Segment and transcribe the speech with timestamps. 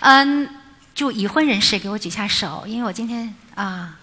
[0.00, 0.48] 嗯，
[0.94, 3.98] 就已婚人士给我举下手，因为我今天啊。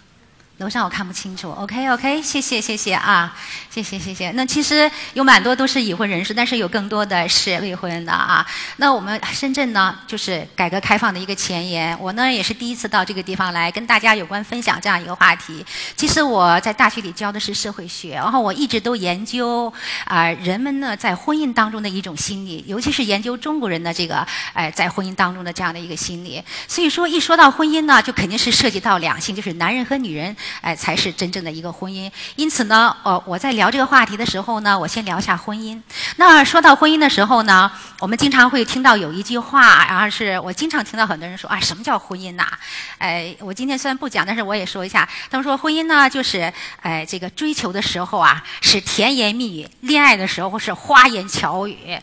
[0.60, 3.34] 楼上我看不清楚，OK OK，谢谢谢谢啊，
[3.72, 4.30] 谢谢谢谢。
[4.32, 8.46] 那其实有蛮多都是已婚人士，但是有更多的是未婚的啊。
[8.76, 11.98] 那我们深圳呢，就是改革开放的一个前沿。
[11.98, 15.66] 我呢也是第一次到这个地方来跟大家有关分享这样一个话题。
[15.96, 19.72] 其实我在大学里教的是社会学，然后我一直都研究
[20.04, 26.44] 啊人们呢在婚姻当中的一种心理，尤其是研究中国人的这个哎在婚姻当中的这样的一个心理。
[26.68, 30.36] 所以说一说到婚姻呢，就肯定是涉及到两性，就是男人和女人。
[30.62, 32.12] 哎，才是真正的一个婚姻。
[32.36, 35.82] 因此呢，呃，我在聊这个话题的时候呢，我先聊一下婚姻。
[36.18, 42.48] 那说到婚姻的时候呢，我们经常会听到有一句话，然后是我经常听到很多人说啊，什么叫婚姻呐？
[42.98, 45.08] 哎，我今天虽然不讲，但是我也说一下。
[45.30, 51.98] 他们说婚姻呢，就是哎，这个追求的时候啊是甜言蜜语，恋爱的时候是花言巧语，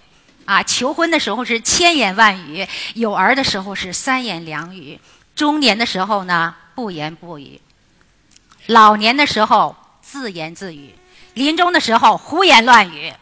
[0.45, 4.99] 啊，求婚的时候是千言万语，有儿的时候是三言两语，
[5.35, 7.61] 中年的时候呢不言不语。
[8.67, 10.95] 老年的时候自言自语，
[11.35, 13.13] 临终的时候胡言乱语。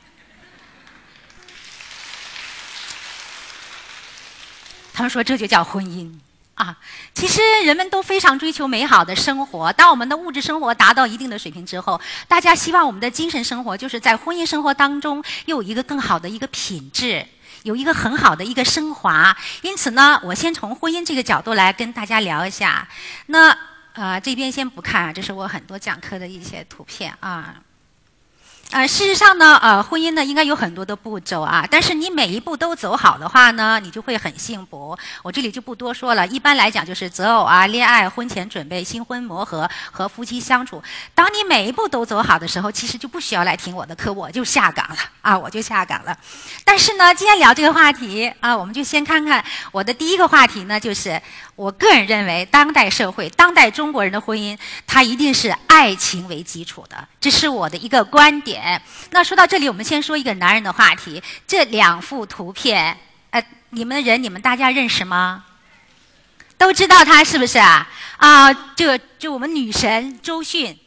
[4.93, 6.09] 他们说这就叫婚姻
[6.55, 6.79] 啊！
[7.15, 9.73] 其实人们都非常追求美好的生活。
[9.73, 17.27] 当我们的物质生活达到一定的水平之后，大家希望我们的精神生活就是在婚姻生活当中又有一个更好的一个品质，
[17.65, 19.37] 有一个很好的一个升华。
[19.63, 22.89] 因此呢，我先从婚姻这个角度来跟大家聊一下。
[23.27, 23.74] 那。
[23.95, 27.63] 啊，这边先不看啊，这是我很多讲课的一些图片啊。
[28.75, 34.99] 呃，事实上呢，呃，婚姻呢应该有很多的步骤啊，但是你每一步都走好的话呢，你就会很幸福。
[35.23, 40.83] 我这里就不多说了，一般来讲就是择偶啊、恋爱、婚前准备、新婚磨合和夫妻相处。
[41.15, 46.19] 当你每一步都走好的时候，其实就不需要来听我的课，我就下岗了啊，我就下岗了。
[46.65, 51.23] 但是呢，今天聊这个话题啊，我们就先看看我的第一个话题呢，就是
[51.55, 58.64] 我个人认为，当代社会、当代中国人的婚姻，它一定是爱情为基础的，这是我的一个观点。
[58.65, 58.81] 哎
[59.11, 61.23] 那说到这里，我们先说一个男人的话题。
[61.47, 62.99] 这两幅图片，
[63.29, 65.45] 呃，你们的人，你们大家认识吗？
[66.57, 67.87] 都知道他是不是啊？
[68.17, 70.79] 啊，这就我们女神周迅，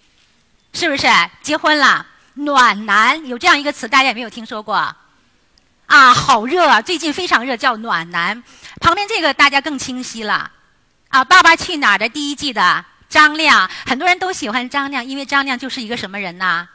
[0.74, 1.08] 是不是
[1.44, 2.06] 结婚了？
[2.34, 4.96] 暖男有这样一个词，大家有没有听说过？
[5.86, 6.82] 啊，好热啊！
[6.82, 8.44] 最近非常热，叫暖男。
[8.82, 10.52] 旁边这个大家更清晰了。
[11.09, 16.68] 啊，《爸爸去哪儿》的第一季的张亮，很多人都喜欢张亮，因为张亮就是一个什么人呐？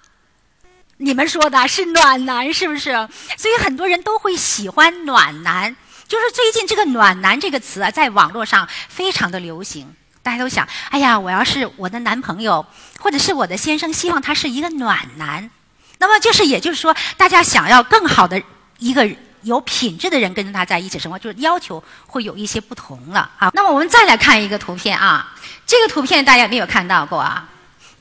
[1.02, 2.92] 你们说的是暖男是不是？
[3.36, 5.76] 所以很多人都会喜欢暖男。
[6.06, 9.94] 就是最近这个“暖男”这个词啊，在网络上非常的流行。
[10.22, 12.64] 大家都想，哎呀，我要是我的男朋友
[13.00, 15.50] 或者是我的先生，希望他是一个暖男。
[15.98, 18.40] 那么就是，也就是说，大家想要更好的
[18.78, 19.08] 一个
[19.40, 23.50] 有品质的人跟着他在一起生活，就是要求会有一些不同了啊。
[23.54, 25.34] 那么我们再来看一个图片啊，
[25.66, 27.48] 这个图片大家有没有看到过啊？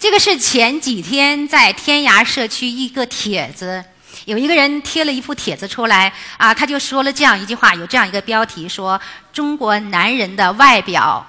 [0.02, 3.86] 这个是前几天在天涯社区一个帖子，
[4.26, 9.00] 有一个人贴了一幅帖子出来啊，他就说了这样一句话，有这样一个标题说
[9.32, 11.24] ：“中国男人的外表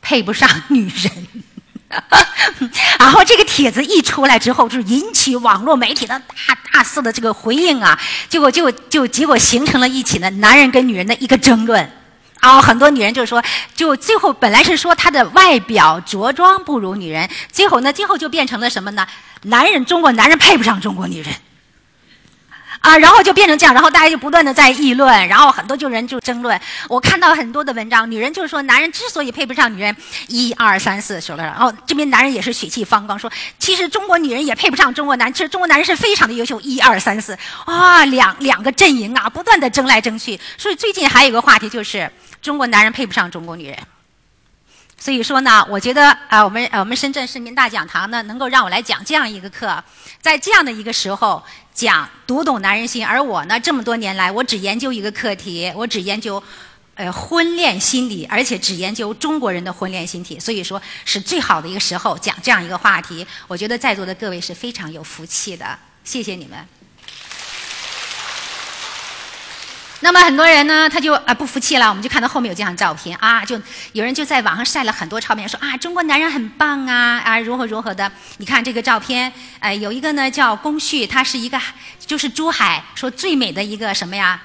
[0.00, 1.26] 配不上女人。”
[2.98, 8.00] 然后这个帖子一出来之后，就引起网络媒体的大大肆的这个回应啊，
[8.30, 11.92] 结果就就结果形成了一起呢男人跟女人的一个争论。
[12.40, 13.42] 啊，很多女人就说，
[13.74, 19.06] 就最后本来是说她的外表着装不如女人，最后呢，最后就变成了什么呢？
[19.42, 21.32] 男人，中国男人配不上中国女人。
[22.86, 26.58] 啊，然后就变成这样，然后大家就不断的在议论，然后很多就人就争论。
[26.88, 29.96] 我看到很多的文章，女人就是说，男人之所以配不上女人，
[30.28, 40.38] 一二三四说了，然后这边男人也是血气方刚，说其实中国女人也配不上中国男，其实中国男人是非常的优秀，一二三四，啊，两两个阵营啊，不断的争来争去。
[40.56, 42.08] 所以最近还有一个话题就是，
[42.40, 43.76] 中国男人配不上中国女人。
[44.98, 49.82] 所以说呢，我觉得啊，我们呃我们深圳市民大讲堂呢，能够让我来讲这样一个课，
[50.22, 51.42] 在这样的一个时候
[51.76, 56.42] 讲读懂男人心，而我呢，这么多年来，我只研究一个课题，我只研究
[56.94, 63.26] 呃婚恋心理，而且只研究中国人的婚恋心理，所以说是最好的一个时候讲这样一个话题。
[63.46, 66.66] 我觉得在座的各位是非常有福气的，谢谢你们。
[70.00, 71.88] 那么很多人呢，他就啊不服气了。
[71.88, 73.60] 我们就看到后面有这张照片啊，就
[73.92, 78.10] 有人就在网上晒了很多照片，说啊中国男人很棒啊啊如何如何的。
[78.36, 81.58] 你看这个照片，呃有一个呢叫龚旭，他是一个
[81.98, 84.40] 就是珠海说最美的一个什么呀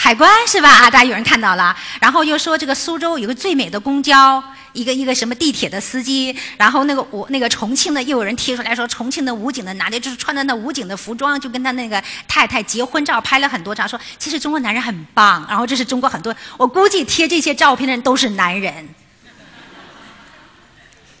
[0.00, 0.70] 海关是吧？
[0.70, 1.76] 啊，大家有人看到了。
[2.00, 4.42] 然后又说这个苏州有个最美的公交，
[4.72, 6.34] 一个一个什么地铁的司机。
[6.56, 15.44] 然后那个我那个重庆的又有人贴出来说，重庆的武警的男的，就是穿的那武警的服装，就跟他那个太太结婚照拍了很多张，说其实中国男人很棒。
[15.48, 18.88] 然后这是中国很多，我估计贴这些照片的人都是男人。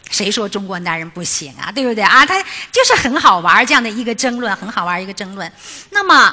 [0.08, 1.72] 谁说中国男人不行啊？
[1.72, 2.24] 对不对啊？
[2.24, 2.40] 他
[2.70, 5.52] 就是很好玩这样的一个争论，很好玩一个争论。
[5.90, 6.32] 那么。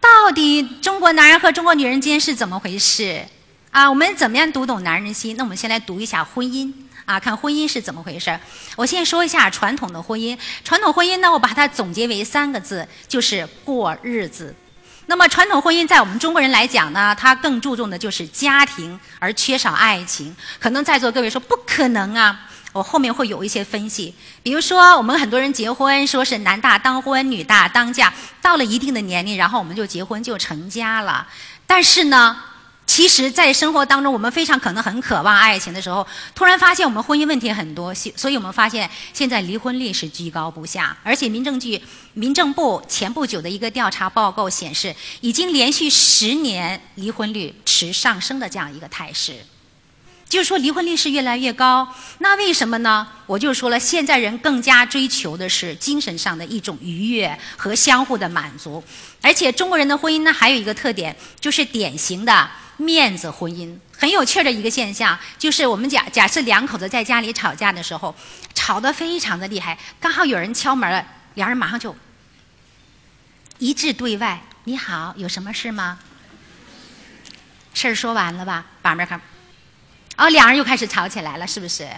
[0.00, 3.24] 到底中国男人和中国女人之间是怎么回事？
[3.70, 5.36] 啊，我们怎么样读懂男人心？
[5.36, 6.72] 那我们先来读一下婚姻
[7.04, 8.36] 啊，看婚姻是怎么回事。
[8.76, 10.36] 我先说一下传统的婚姻。
[10.64, 14.54] 传统婚姻呢，我把它总结为三个字，就是过日子。
[15.06, 20.34] 那么传统婚姻在我们中国人来讲呢，它更注重的就是家庭，而缺少爱情。
[20.58, 22.48] 可能在座各位说不可能啊。
[22.72, 31.26] 我后面会有一些分析，比如说我们很多人结婚，说是男大当婚，女大当嫁，到了一定的年龄，然后我们就结婚就成家了。
[31.66, 32.36] 但是呢，
[32.86, 41.80] 其实，在生活当中，我们非常可能很渴望爱情的时候，突然发现我们婚姻问题很多，所以我们发现现在离婚率是居高不下，而且民政局、
[42.14, 49.34] 民政部前不久的一个调查报告显示，已经连续十年离婚率持上升的这样一个态势。
[50.30, 53.04] 就是说，离婚率是越来越高，那为什么呢？
[53.26, 58.82] 我就说了，现在人更加追求的是精神上的一种愉悦和相互的满足，
[59.20, 63.76] 而且中国人的婚姻呢，还有一个特点，就是典型的面子婚姻。
[63.98, 68.14] 很有趣的一个现象，就是我们假假设两口子在家里吵架的时候，
[68.54, 71.04] 吵得非常的厉害，刚好有人敲门了，
[71.34, 71.94] 两人马上就
[73.58, 75.98] 一致对外：“你好，有什么事吗？”
[77.74, 79.20] 事儿说完了吧，把门儿开
[80.20, 81.88] 哦，两人又开始吵起来了，是不是？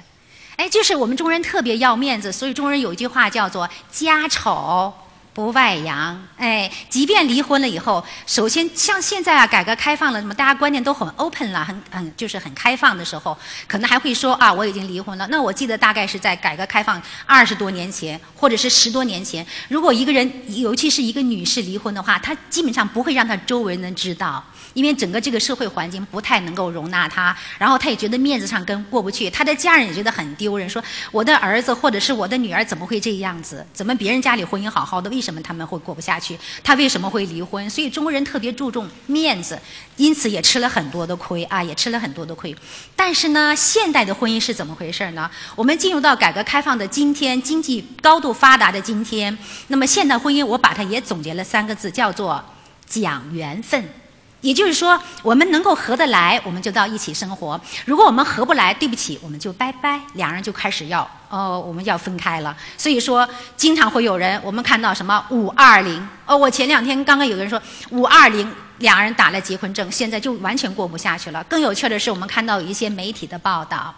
[0.55, 4.95] 哎，就是我们中国人特别要面子，所以中国人有一句话叫做“家丑
[5.35, 6.23] 不外扬”。
[6.39, 13.37] 哎，即便离婚了以后，首先像现在啊，改革开放了，什么大家观念都很 open 了，很很就是很开放的时候，
[13.67, 15.27] 可能还会说啊，我已经离婚了。
[15.29, 20.31] 那我记得大概是在改革开放二十多年前，或者是十多年前，如果一个人，
[20.61, 24.45] 尤其是一个女士离婚的话，她基本上不会让她周围人知道。
[24.75, 33.67] 因为整个这个社会环境不太能够容纳他，然后他也觉得面子上跟过不去，他的家人也觉得很丢人，说我的儿子或者是我的女儿怎么会这样子？
[33.73, 36.39] 怎么别人家里婚姻好好的，为什么他们会过不下去？
[36.63, 37.69] 他为什么会离婚？
[37.69, 39.59] 所以中国人特别注重面子，
[39.97, 42.55] 因此也吃了很多的亏啊，也吃了很多的亏。
[42.97, 45.31] 但是呢，现代的婚姻是怎么回事呢？
[45.55, 49.37] 我们进入到改革开放的今天，经济高度发达的今天，
[49.69, 52.43] 那么现代婚姻我把它也总结了三个字，叫做
[52.87, 54.02] 讲缘分。
[54.43, 62.55] 也就是说，我们能够合得来，我们就到一起生活；如果我们合不来，对不起，我们就拜拜，两人就开始要哦，我们要分开了。
[62.77, 71.43] 所以说，经常会有人，我们看到什么五二零哦，我前两天刚刚有个人说五二零，两人打了结婚证，现在就完全过不下去了。
[71.45, 73.95] 更有趣的是，我们看到有一些媒体的报道，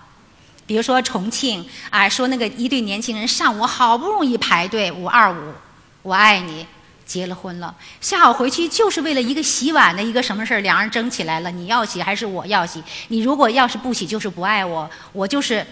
[0.67, 5.55] 比如说重庆啊，说那个一对年轻人上午好不容易排队五二五，
[6.03, 6.67] 我爱你。
[7.07, 11.51] 结了婚了，下午回去就是为了一个洗碗的一个什么事儿，两人争起来了。
[11.51, 12.83] 你要洗还是我要洗？
[13.09, 15.67] 你如果要是不洗，就是不爱我，我就是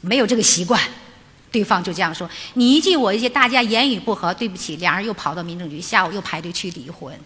[0.00, 0.80] 没有这个习惯。
[1.52, 7.16] 对方就这样说，你一句我一句，大家言语不合，对不起，两人又跑到民政局，下午又排队去离婚。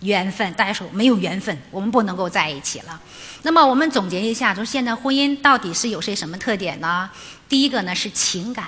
[0.00, 3.00] 缘分，大家说没有缘分，我们不能够在一起了。
[3.42, 7.08] 那么我们总结一下，就是现在婚姻到底是有些什么特点呢？
[7.48, 8.66] 第一个呢是情感。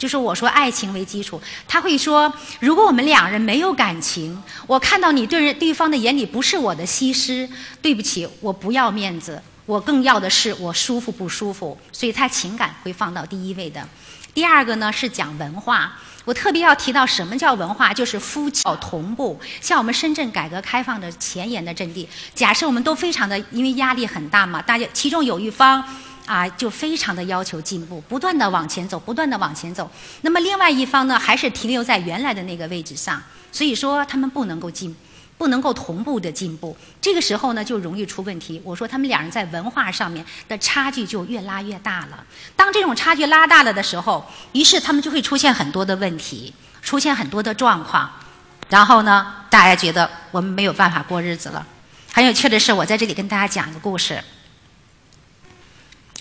[0.00, 1.38] 就是我说爱情为基础，
[1.68, 7.46] 他会说，如果我们两人没有感情，我看到你对人对方的眼里不是我的西施，
[7.82, 13.86] 对不起，我不要面子，我更要的是我舒服不舒服，所以他情感会放到第一位的。
[14.32, 15.92] 第二个呢是讲文化，
[16.24, 19.38] 我特别要提到什么叫文化，就是夫妻要同步。
[19.60, 25.84] 像我们深圳改革开放的前沿的阵地，假设我们都非常的，因为压力很大嘛，大家其中有一方。
[26.26, 29.90] 啊，就非常的要求进步，不断的往前走，不断的往前走。
[30.22, 34.94] 那么另外一方呢，还是停留在原来的那个位置上，所以说他们不能够进，
[35.36, 36.76] 不能够同步的进步。
[37.00, 38.60] 这个时候呢，就容易出问题。
[38.64, 42.24] 我说他们两人在文化上面的差距就越拉越大了。
[42.54, 48.10] 当这种差距拉大了的时候，于是他们就会出现很多的问题，出现很多的状况。
[48.68, 51.66] 然后呢，大家觉得我们没有办法过日子了。
[52.12, 54.22] 很有趣的是，我在这里跟大家讲一个故事。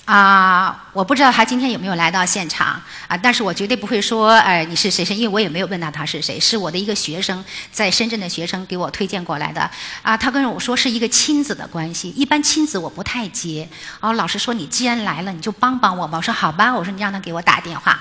[0.09, 9.69] 啊，我不知道他今天有没有来到现场啊，但是我绝对不会说，哎，你是谁谁，因为我也没有问到他是谁，是我的一个学生，在深圳的学生给我推荐过来的。
[10.01, 13.69] 啊，他跟我说是一个亲子的关系，一般亲子我不太接。
[13.99, 16.17] 哦，老师说你既然来了，你就帮帮我吧。
[16.17, 17.99] 我说好吧，我说你让他给我打电话。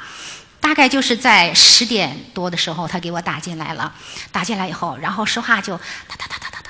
[0.60, 3.92] 大概就是在十点多的时候，他给我打进来了，
[4.32, 6.67] 打进来以后，然后说话就哒哒哒哒哒哒。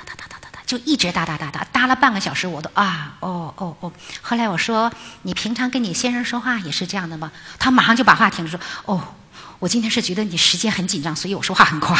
[0.69, 3.91] 就一直哒哒哒哒哒了半个小时，我都啊哦哦哦。
[4.21, 9.15] 后来我说：“你平常跟你先生说话也是这样的吗？”他马上就把话停住，说：“哦，
[9.57, 11.97] 我今天是觉得你时间很紧张，所以我说话很快。”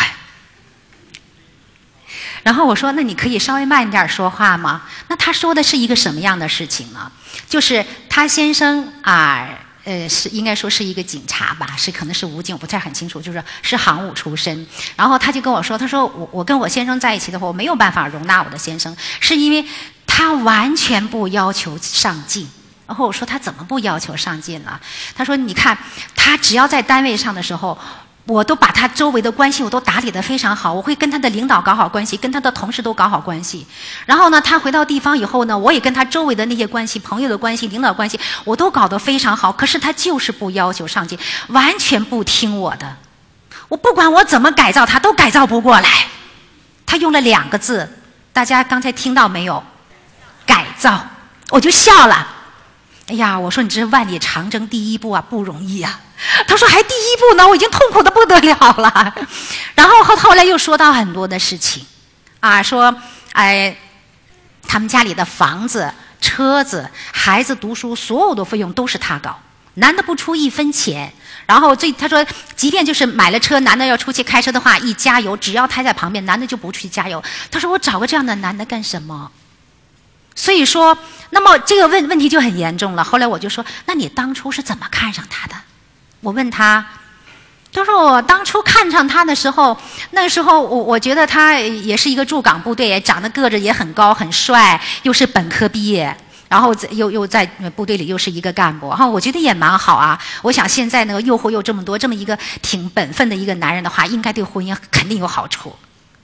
[2.44, 7.12] 然后我说：“那你可以稍微慢一点说话吗？”那他说的是一个什么样的事情呢？
[7.50, 9.50] 就是他先生啊，
[9.90, 14.68] 呃，是应该说是一个警察吧，是可能是武警，我不太很清楚，就是是行伍出身。
[14.96, 19.66] 然后他就跟我说：“他说我我跟我先生在一起的话，我没有办法容纳我的先生，是因为
[20.06, 22.48] 他完全不要求上进。”
[22.86, 24.80] 然后我说：“他怎么不要求上进了？”
[25.18, 25.76] 他说：“你看，
[26.16, 27.76] 他只要在单位上的时候。”
[28.30, 33.66] 我都把他周围的关系我都打理得非常好，我会跟他的领导搞好关系，跟他的同事都搞好关系。
[34.06, 39.52] 然后呢，他回到地方以后呢，我也跟他周围的那些关系、朋友的关系、领导关系，我都搞得非常好。
[39.52, 41.18] 可是他就是不要求上进，
[41.48, 42.98] 完全不听我的。
[43.68, 45.90] 我不管我怎么改造他，都改造不过来。
[46.86, 47.98] 他用了两个字，
[48.32, 49.64] 大家刚才听到没有？
[50.46, 51.04] 改造，
[51.50, 52.28] 我就笑了。
[53.08, 56.00] 哎呀，我说你这是万里长征第一步啊，不容易啊。
[56.48, 59.16] 他说：“还第一步呢，我已经痛苦的不得了了。”
[59.74, 61.86] 然后后后来又说到很多的事情，
[62.42, 62.94] 啊，说
[63.32, 63.76] 哎，
[64.68, 69.40] 他们家里的房子、车子、孩子读书，所有的费用都是他搞，
[69.76, 71.14] 男的不出一分钱。
[71.46, 72.24] 然后最他说，
[72.56, 77.24] 即便就是买了车，男的要出去开车的话，一加油，只要他在旁边，男的就不去加油。
[77.50, 79.32] 他说：“我找个这样的男的干什么？”
[80.36, 80.98] 所以说，
[81.32, 83.04] 那么这个问问题就很严重了。
[83.04, 85.56] 后来我就说：“那你当初是怎么看上他的？”
[86.22, 86.86] 我问他，
[87.72, 89.78] 他说我当初看上他的时候，
[90.12, 96.16] 那时候我我觉得他也是一个驻港部队，长得个子也很高很帅，又是本科毕业，
[96.50, 97.46] 然后又又在
[97.76, 100.20] 部队里又是一个干部，哈，我觉得也蛮好啊。
[100.42, 105.74] 我想现在那个诱惑又这么多，这么一个挺本分的一个男人的话，应该对婚姻肯定有好处。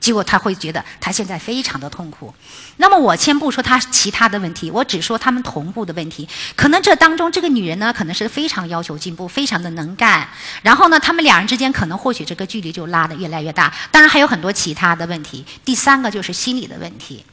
[0.06, 2.32] 结果他会觉得他现在非常的痛苦。
[2.78, 6.30] 那么我先不说他其他的问题，我只说他们同步的问题。
[6.56, 10.30] 可能这当中这个女人呢，可能是非常要求进步，非常的能干。
[10.62, 13.74] 然后呢，他们两人之间可能或许这个距离就拉得越来越大。
[13.90, 15.44] 当然还有很多其他的问题。
[15.66, 17.26] 第三个就是心理的问题。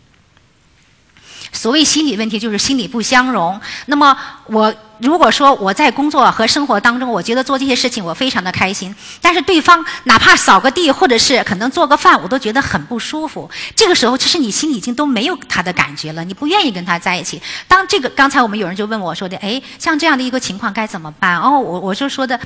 [1.53, 3.61] 所谓心理问题，就是心理不相容。
[3.87, 4.17] 那么
[4.47, 13.51] 我如果说我在工作和生活当中，我觉得做这些事情我非常的开心，但是对方哪怕扫个地或者是可能做个饭，我都觉得很不舒服。
[13.77, 17.41] 这个时候，其实你心里已经都没有他的感觉了，你不愿意跟他在一起。
[17.69, 21.39] 当这个刚才我们有人就问我说的，哎，像这样的一个情况该怎么办？
[21.39, 22.41] 哦，我我就说的，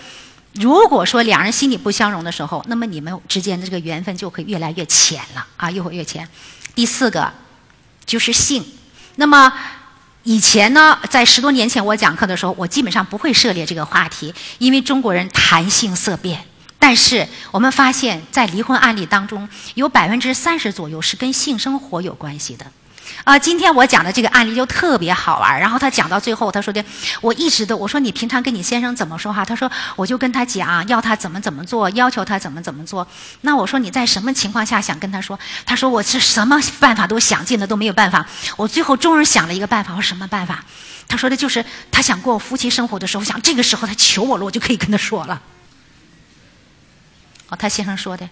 [0.54, 6.28] 如果说两人心理不相容的时候，那么你们之间的这个缘分就会越来越浅了啊，越会越浅。
[6.74, 7.32] 第四个
[8.04, 8.64] 就是性。
[9.16, 9.52] 那么，
[10.22, 16.44] 以前呢，在十多年前我讲课的时候，我基本上不会涉猎这个话题，因为中国人谈性色变。
[16.78, 22.66] 但是我们发现，在离婚案例当中，有百分之三十左右是跟性生活有关系的。
[23.24, 26.84] 啊，今天我讲的这个案例就特别好玩然后他讲到最后，他说的，
[27.20, 29.44] 我一直都我说你平常跟你先生怎么说话？
[29.44, 33.06] 他说我就跟他讲，要他怎么怎么做，要求他怎么怎么做。
[33.40, 35.38] 那我说你在什么情况下想跟他说？
[35.64, 38.26] 他说我是什么办法都想尽了都没有办法。
[38.56, 39.92] 我最后终于想了一个办法。
[39.92, 40.64] 我说什么办法？
[41.08, 45.40] 他说的就是他想过夫妻生活的时候，想这个时候他求我了，我就可以跟他说了。
[47.48, 48.28] 哦，他先生说的。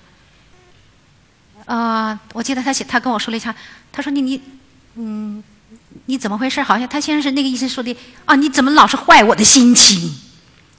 [1.67, 3.55] 啊，我记得他写，他跟我说了一下，
[3.93, 4.43] 他说你你。
[4.97, 5.43] 嗯，
[6.07, 6.63] 你怎么回事？
[6.63, 8.37] 好像他先生是那个意思说的啊？
[8.37, 10.15] 你怎么老是坏我的心情？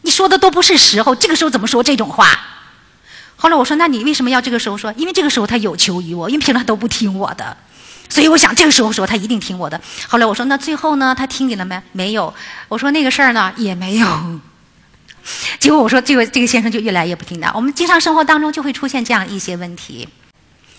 [0.01, 2.27] 你说的都不是时候，这个时候怎么说这种话？
[3.36, 4.93] 后来我说，那你为什么要这个时候说？
[4.95, 7.57] 因为这个时候他有求于我，因为平常都不听我的，
[8.07, 9.81] 所以我想这个时候说他一定听我的。
[10.07, 11.13] 后来我说，那最后呢？
[11.17, 11.81] 他听你了没？
[11.91, 12.34] 没有。
[12.69, 14.39] 我说那个事儿呢也没有。
[15.60, 17.51] 结果我说这个这个先生就越来越不听的。
[17.53, 20.07] 我们经常生活当中就会出现这样一些问题。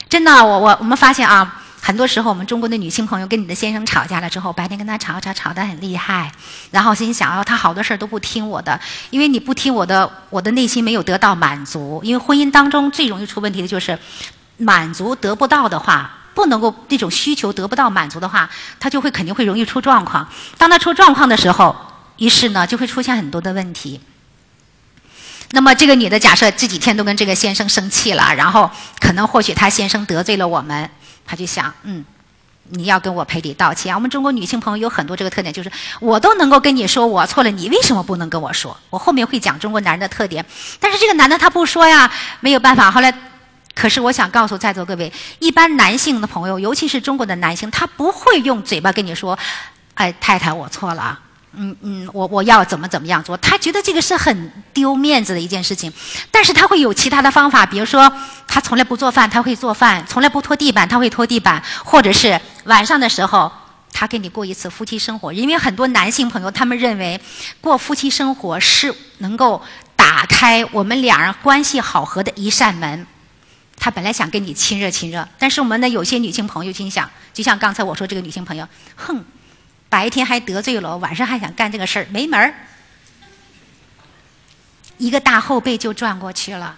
[0.08, 1.64] 真的，我我我们发现啊。
[1.86, 6.32] 很多时候，我们中国的女性朋友跟你的先生吵架了之后，白天跟他吵吵吵得很厉害，
[6.72, 12.00] 然后心想哦，他好多事儿都不听我的，因为你不听我的，我的内心没有得到满足。
[12.02, 13.96] 因为婚姻当中最容易出问题的就是
[14.56, 18.50] 满足得不到的话，不能够那种需求得不到满足的话，
[18.80, 20.28] 他就会肯定会容易出状况。
[20.58, 21.76] 当他出状况的时候，
[22.16, 24.00] 于是呢就会出现很多的问题。
[25.52, 30.90] 那么这个女的假设这几天都跟这个先生生气了，然后可能或许她先生得罪了我们。
[31.26, 32.04] 他就想，嗯，
[32.68, 33.94] 你要跟我赔礼道歉。
[33.94, 38.76] 我们中国女性朋友有很多这个特点，就是我都能够跟你说我错了，你为什么不能跟我说？
[38.90, 40.44] 我后面会讲中国男人的特点，
[40.78, 42.90] 但是这个男的他不说呀，没有办法。
[42.90, 43.12] 后来，
[43.74, 49.38] 可是我想告诉在座各位，一般男性的朋友，尤其是中国的男性，他不会用嘴巴跟你说，
[49.94, 51.18] 哎，太太，我错了。
[51.56, 53.36] 嗯嗯，我我要怎么怎么样做？
[53.38, 55.92] 他觉得这个是很丢面子的一件事情，
[56.30, 58.12] 但是他会有其他的方法，比如说
[58.46, 63.50] 他从来不做饭，他会做饭；从来不拖地板，他会拖地板；或者是晚上的时候，
[63.92, 65.32] 他跟你过一次夫妻生活。
[65.32, 67.20] 因为很多男性朋友他们认为
[67.60, 69.62] 过夫妻生活是能够
[69.96, 73.06] 打开我们两人关系好合的一扇门。
[73.78, 79.24] 他本来想跟你亲热亲热，但是我们的有些女性朋友心想，就像刚才我说这个女性朋友，哼。
[79.88, 82.54] 白天还得罪了，晚上还想干这个事儿，没门儿！
[84.98, 86.76] 一个大后背就转过去了，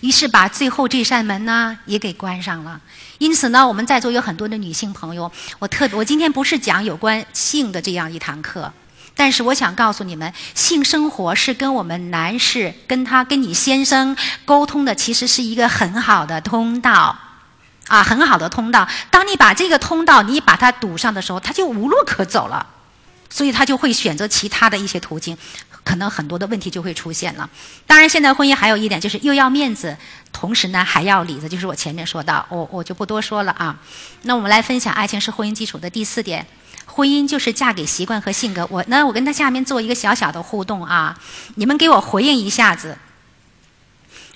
[0.00, 2.80] 于是把最后这扇门呢也给关上了。
[3.18, 8.72] 因此呢，我们在座有很多的女性朋友，我特我今天不是讲有关性的这样一堂课，
[9.14, 17.16] 但是我想告诉你们，性生活是跟我们男士跟他跟你先生沟通的，其实是一个很好的通道。
[17.90, 18.86] 啊，很好的通道。
[19.10, 22.64] 当你把这个通道你把它堵上的时候，他就无路可走了，
[23.28, 25.36] 所以他就会选择其他的一些途径，
[25.82, 27.50] 可能很多的问题就会出现了。
[27.88, 29.96] 当然，现在婚姻还有一点就是又要面子，
[30.32, 33.76] 同时呢还要里子，就是我前面说到，我我就不多说了啊。
[34.22, 36.46] 那我们来分享爱情是婚姻基础的第四点，
[36.86, 38.64] 婚姻就是嫁给习惯和性格。
[38.70, 41.18] 我呢，我跟他下面做一个小小的互动啊，
[41.56, 42.96] 你们给我回应一下子。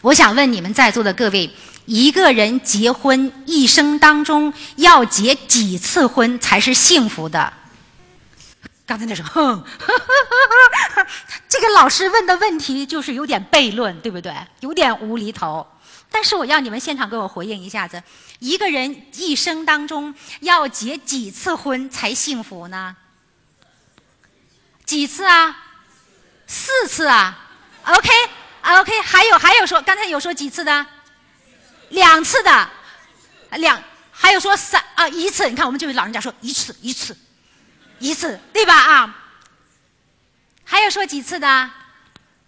[0.05, 1.51] 我想问你们在座的各位。
[1.87, 7.53] 一个人结婚一生当中要结几次婚才是幸福的？
[8.87, 9.65] 刚才那说，哼，
[11.47, 14.35] 这个老师问的问题就是有点悖论，对不对？
[14.61, 15.67] 有点无厘头。
[16.11, 18.03] 但是我要你们现场给我回应一下子：
[18.39, 22.97] 一个人一生当中要结几次婚才幸福呢？
[24.87, 25.55] 几次啊？
[26.47, 27.51] 四次啊
[28.65, 30.87] OK，还有还有说，刚才有说几次的？
[31.91, 32.71] 两次的，
[33.51, 33.81] 两
[34.11, 37.17] 还有说三啊一次，你看我们这位老人家说一次一次，
[37.99, 39.17] 一次对吧啊？
[40.65, 41.71] 还有说几次的？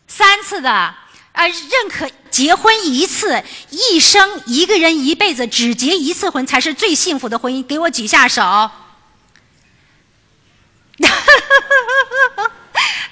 [0.09, 0.97] 三次的啊？
[1.35, 8.71] 认可结婚一次，一生一个人一辈子只结一次婚才是最幸福的婚姻，给我举下手。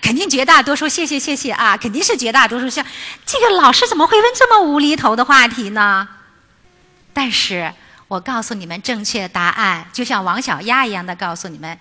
[0.04, 1.78] 肯定绝大多数，谢谢谢谢啊！
[1.78, 2.68] 肯定是绝大多数。
[2.68, 2.84] 像
[3.24, 6.06] 这个老师怎么会问这么无厘头的话题呢？
[7.14, 7.72] 但是
[8.08, 11.78] 我告诉你们正确答案，就像王小丫一样的告诉你们，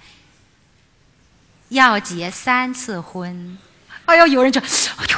[1.67, 3.57] 要结三次婚。
[4.05, 5.17] 哎呦，有人就，哎呦，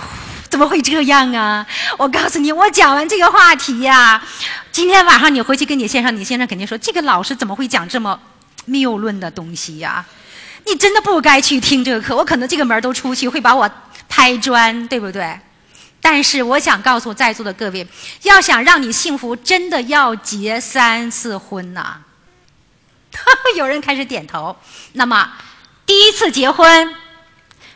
[0.49, 1.67] 怎么会这样啊？
[1.99, 4.19] 我告诉你，我讲完这个话题呀，
[4.71, 8.19] 今天晚上你回去跟你先生，你先生肯定说，这个老师怎么会讲这么
[8.65, 10.03] 谬论的东西呀？
[10.65, 13.69] 你真的不该去听这个课，我可能这个门都出去，会把我
[14.09, 15.39] 拍砖，对不对？
[16.01, 17.87] 但是我想告诉在座的各位，
[18.23, 21.97] 要想让你幸福，真的要结三次婚呐！
[23.57, 24.55] 有人开始点头。
[24.93, 25.31] 那么，
[25.85, 26.93] 第一次结婚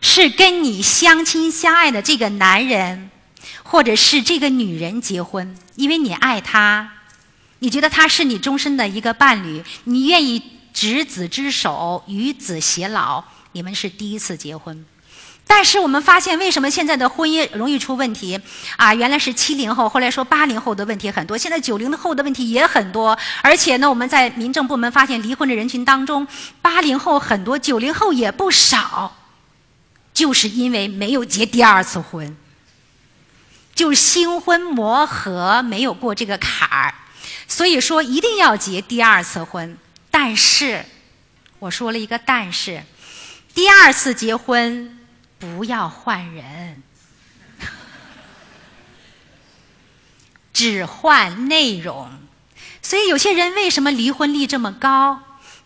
[0.02, 3.10] 是跟你相亲相爱的这个男人，
[3.64, 6.92] 或者是这个女人结婚，因为你爱他，
[7.60, 14.86] 你觉得他是你终身的一个伴侣，你愿意执子之手，与子偕老，你们是第一次结婚。
[15.52, 18.40] 但是我们发现，为什么现在的婚姻容易出问题？
[18.78, 23.18] 啊，原来是七零后，后来说八零后的问题很多，现在九零后的问题也很多。
[23.42, 26.28] 而且呢，我们在民政部门发现，离婚的人群当中，
[26.62, 29.18] 八零后很多，九零后也不少，
[30.14, 32.38] 就是因为没有结第二次婚，
[33.74, 36.94] 就是新婚磨合没有过这个坎儿，
[37.48, 39.76] 所以说一定要结第二次婚。
[40.12, 40.86] 但是，
[41.60, 42.84] 我说了一个但是，
[43.54, 44.96] 第二次结婚。
[45.40, 46.84] 不要换人，
[50.52, 52.12] 只换内容。
[52.82, 55.22] 所以有些人为什么离婚率这么高？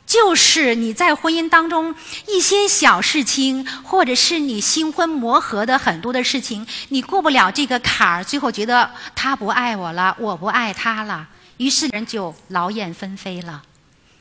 [0.06, 1.96] 就是你在婚姻当中
[2.28, 11.28] 一些小事情，或者是你新婚磨合的很多的事情，你过不了这个坎儿，最后觉得他不爱我了，我不爱他了，
[11.58, 13.64] 于是人就劳燕分飞了。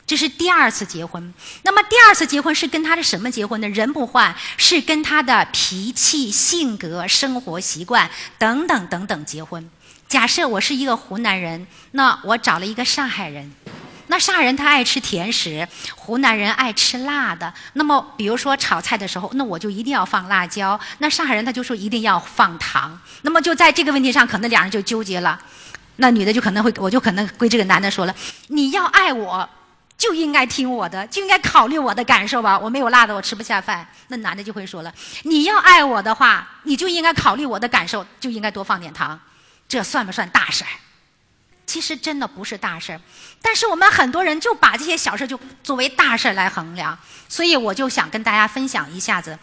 [0.05, 3.69] 这是第二次结婚，那么第二次结婚是跟他的什么结婚呢？
[3.69, 9.69] 人不换，是跟他的脾气、性格、生活习惯等等等等结婚。
[10.07, 13.49] 假设我是一个湖南人，那我找了一个上海人，
[14.07, 17.51] 那上海人他爱吃甜食，湖南人爱吃辣的。
[17.73, 22.99] 那么比如说炒菜的时候，那我就一定要放辣椒，那上海人他就说一定要放糖。
[23.21, 25.39] 那么就在这个问题上，可能两人就纠结了。
[25.95, 28.13] 那女的就可能会，我就可能归这个男的说了：
[28.49, 29.49] 你要爱我。
[29.97, 32.57] 就应该听我的，就应该考虑我的感受吧。
[32.57, 33.87] 我没有辣的，我吃不下饭。
[34.09, 39.19] 那男的就会说了：“你要爱我的话，你就应该考虑我的感受，就应该多放点糖。”
[39.69, 40.69] 这算不算大事儿？
[41.65, 42.99] 其实真的不是大事儿。
[43.41, 49.39] 但是我们很多人就把这些小事就作为大事来衡量，所以我就想跟大家分享一下子，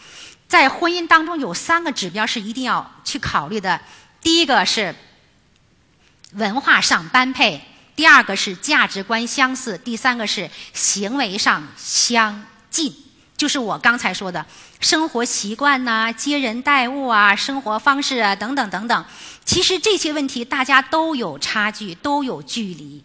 [0.46, 3.80] 在婚姻当中有三个指标是一定要去考虑的。
[4.20, 4.94] 第一个是
[6.32, 7.60] 文化上般配，
[8.00, 12.96] 第二个是价值观相似，第三个是行为上相近。
[13.36, 14.46] 就是我刚才说的，
[14.80, 19.04] 生活习惯呐、接人待物啊、生活方式啊等等等等。
[19.44, 23.04] 其实这些问题大家都有差距，都有距离。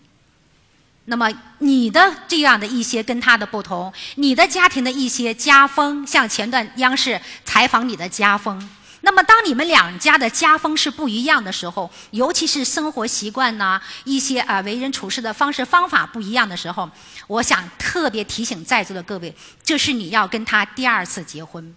[1.08, 8.70] 那么你的这样的一些跟他的不同，你的家庭的一些家风，像前段央视采访你的家风。
[9.06, 16.90] 那么，当你们两家的家风是不一样的时候，尤其是生活习惯呢，一些啊为人处事的方式方法不一样的时候，
[17.28, 21.76] 我想特别提醒在座的各位，这是你要跟他第二次结婚。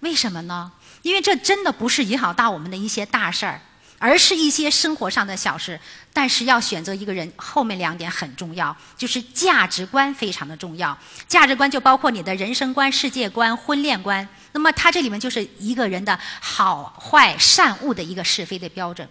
[0.00, 0.70] 为什么呢？
[1.02, 3.60] 因为这真的不是影响到我们的一些大事儿。
[3.98, 5.80] 而是一些生活上的小事，
[6.12, 10.96] 但是要选择一个人，后面两点很重要，就是价值观非常的重要。
[11.26, 14.28] 价值观就包括你的人生观、世界观、婚恋观。
[14.52, 19.08] 那么它这里面就是一个人的好坏善恶的一个是非的标准。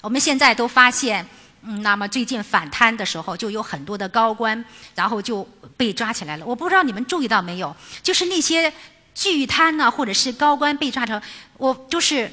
[0.00, 1.26] 我们现在都发现，
[1.62, 4.64] 嗯，那么最近反贪的时候，就有很多的高官，
[4.94, 5.42] 然后就
[5.76, 6.46] 被抓起来了。
[6.46, 8.72] 我不知道你们注意到没有，就是那些
[9.14, 11.20] 巨贪呢，或者是高官被抓成，
[11.56, 12.30] 我就是。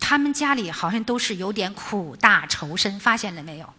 [0.00, 3.72] 他们家里好像都是有点苦大仇深，发现了没有？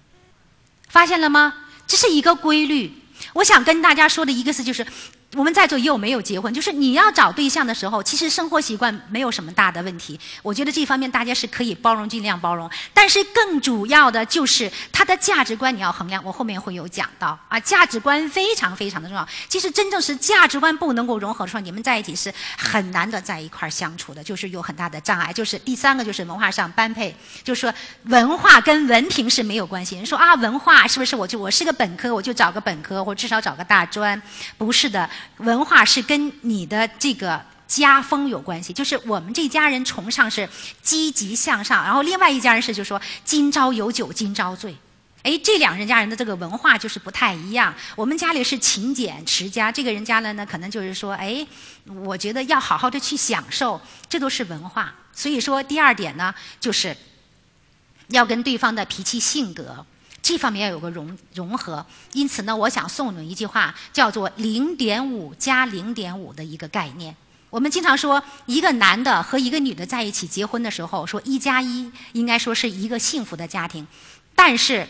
[0.87, 1.65] 发现了吗？
[1.85, 2.93] 这是一个规律。
[3.33, 4.85] 我想跟大家说的一个事，就是。
[5.33, 6.53] 我们在座也有没有结婚？
[6.53, 10.19] 就是你要找对象的时候，其实生活习惯没有什么大的问题。
[10.43, 12.69] 我觉得这方面大家是可以包容，尽量包容。
[12.93, 16.21] 但是更主要的就是他的价值观你要衡量。
[16.25, 19.25] 我后面会有讲到啊，价值观非常非常的重要。
[19.47, 25.31] 其实真正是价值观不能够融合的时候，你们在一起是很难的在一块儿相处的，就是有很大的障碍。
[25.31, 29.95] 就是第三个就是文化上般配，就是说文化跟文凭是没有关系。
[29.95, 34.21] 人说啊，文化是不是我就我是个本科，我就找个本科，或至少找个大专？
[34.57, 35.09] 不是的。
[35.37, 40.47] 文化是跟你的这个家风有关系，就是我们这家人崇尚是
[40.81, 44.75] 积极向上，然后另外一家人是就说今朝有酒今朝醉，
[45.23, 47.73] 哎，这两人家人的这个文化就是不太一样。
[47.95, 51.45] 我们家里是勤俭持家，这个人家呢呢可能就是说，哎，
[51.85, 53.79] 我觉得要好好的去享受，
[54.09, 54.93] 这都是文化。
[55.13, 56.95] 所以说第二点呢，就是
[58.07, 59.85] 要跟对方的脾气性格。
[60.21, 67.15] 这方面要有个融融合，因此呢，我想送你们一句话，叫做“零点五加零点五”的一个概念。
[67.49, 73.85] 我们经常说，一个男的和一个女的在一起结婚的时候，说一加一应该说是一个幸福的家庭。
[74.35, 74.87] 但是，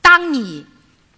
[0.00, 0.64] 当你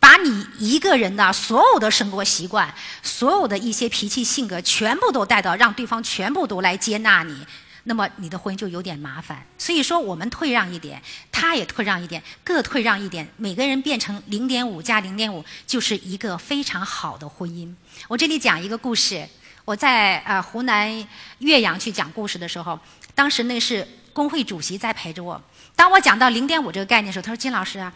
[0.00, 7.46] 把你一个人的所有的生活习惯、所有的一些脾气性格全部都带到，让对方全部都来接纳你。
[7.88, 17.72] 那么你的婚姻就有点麻烦，所以说我们退让一点，他也退让一点，各退让一点，每个人变成零点五加零点五，就是一个非常好的婚姻。
[18.09, 19.29] 我这里讲一个故事，
[19.64, 21.07] 我在呃湖南
[21.38, 22.77] 岳阳去讲故事的时候，
[23.14, 25.40] 当时那是工会主席在陪着我。
[25.77, 27.92] 当我讲到零点五这个概念的时候，他说：“金老师啊，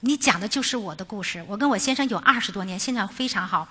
[0.00, 1.44] 你讲的就是我的故事。
[1.46, 3.68] 我跟我先生有二十多年，现在非常好。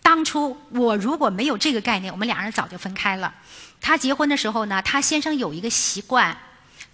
[0.00, 3.34] 当初我如果没有这个概念，我们俩人早就分开了。”
[3.82, 6.34] 她结婚的时候呢，她先生有一个习惯，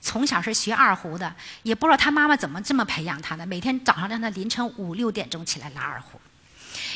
[0.01, 6.21] 从小是学二胡的，也不知道她妈妈怎么这么培养他的，每天早上让他凌晨五六点钟起来拉二胡。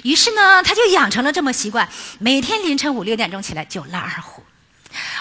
[0.02, 4.42] 于是呢，他就养成了这么习惯，每天凌晨五六点钟起来就拉二胡。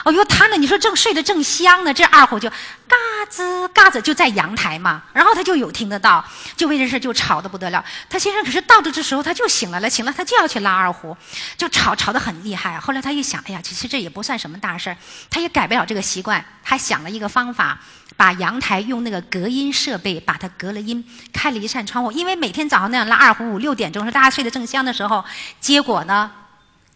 [0.03, 0.57] 哦哟，他呢？
[0.57, 2.95] 你说正睡得正香呢，这二胡就嘎
[3.29, 6.23] 吱嘎吱就在阳台嘛，然后他就有听得到，
[6.55, 7.83] 就为这事就吵得不得了。
[8.09, 11.15] 他先生可是到的这时候他就醒来了，醒了他就要去拉二胡，
[11.57, 12.79] 就吵吵得很厉害。
[12.79, 14.97] 后来他一想，哎呀，其实这也不算什么大事儿，
[15.29, 16.43] 他也改不了这个习惯。
[16.63, 17.79] 他想了一个方法，
[18.15, 21.03] 把阳台用那个隔音设备把它隔了音，
[21.33, 22.11] 开了一扇窗户。
[22.11, 25.25] 因为每天早上那样拉二胡五六点钟是大家睡得正香的时候，
[25.59, 26.31] 结果呢，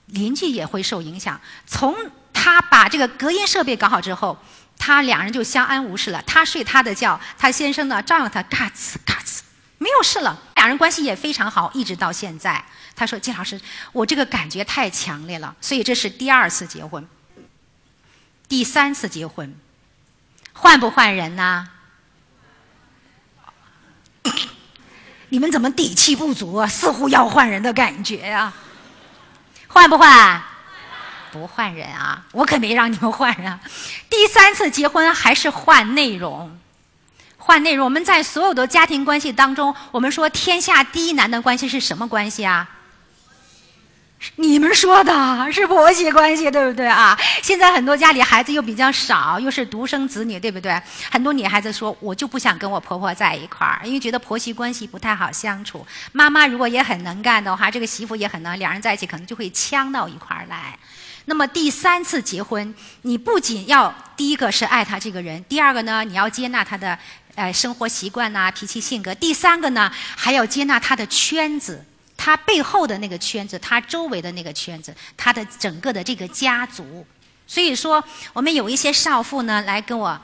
[0.06, 1.40] 邻居也会受影响。
[1.66, 1.96] 从
[2.36, 4.38] 他把这个隔音设备搞好之后，
[4.78, 6.22] 他两人就相安无事了。
[6.28, 9.40] 他睡他的觉，他先生呢照样他嘎吱嘎吱，
[9.80, 10.40] 没有事了。
[10.56, 12.64] 两人关系也非常好，一直到现在。
[12.96, 13.60] 他说：“金老师，
[13.92, 17.08] 我这个感觉太强烈了，所以这是第二次结婚。
[18.48, 19.56] 第三次结婚，
[20.54, 21.68] 换不换人呢？
[25.30, 26.68] 你们怎么底气不足啊？
[26.68, 28.54] 似乎要换人的感觉呀？
[29.68, 30.44] 换不换？”
[31.36, 32.24] 不换人啊！
[32.32, 33.60] 我可没让你们换啊！
[34.10, 36.58] 第三次结婚还是换内容，
[37.38, 37.84] 换内容。
[37.84, 42.70] 我们在所有的家庭关系当中，我们说天下第一难的关系是什么关系啊？
[44.38, 47.20] 你们说的是婆媳关系，对不对啊？
[47.44, 50.82] 现在很多家里孩子又比较少，又是独生子女，对不对？
[51.12, 55.86] 很多女孩子说，我就不想跟我婆婆在一块儿，因为觉得婆媳关系不太好相处。
[56.14, 60.80] 妈妈如果也很能干的话，这个媳妇也很能，两人在一起可能就会呛到一块儿来。
[61.26, 66.98] 那么第三次结婚，你不仅要第一个是爱他这个人，第二个呢，你要接纳他的
[67.36, 71.84] 呃生活习惯呐、脾气性格，第三个呢，还要接纳他的圈子。
[72.18, 77.06] 他背后的那个圈子，他周围的那个圈子，他的整个的这个家族。
[77.46, 80.18] 所以说，我们有一些少妇呢，来跟我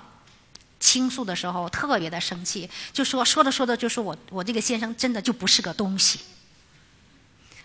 [0.80, 6.22] 倾诉的时候，特别的生气，就说说着说着就说我我这个先生真的就不是个东西。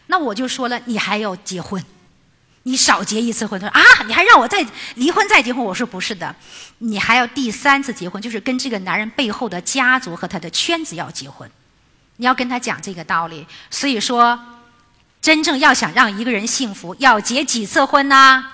[0.08, 1.82] 那我就说了，你还要结婚？
[2.66, 3.60] 你少结一次婚？
[3.60, 5.64] 他说啊，你还让我再离婚再结婚？
[5.64, 6.34] 我说不是的，
[6.78, 11.48] 你还要第三次结婚，就是跟这个男人背后的家族和他的圈子要结婚。
[12.16, 14.36] 你要跟他讲这个道理，所以说，
[15.22, 18.44] 真正要想让一个人幸福，要结几次婚呢？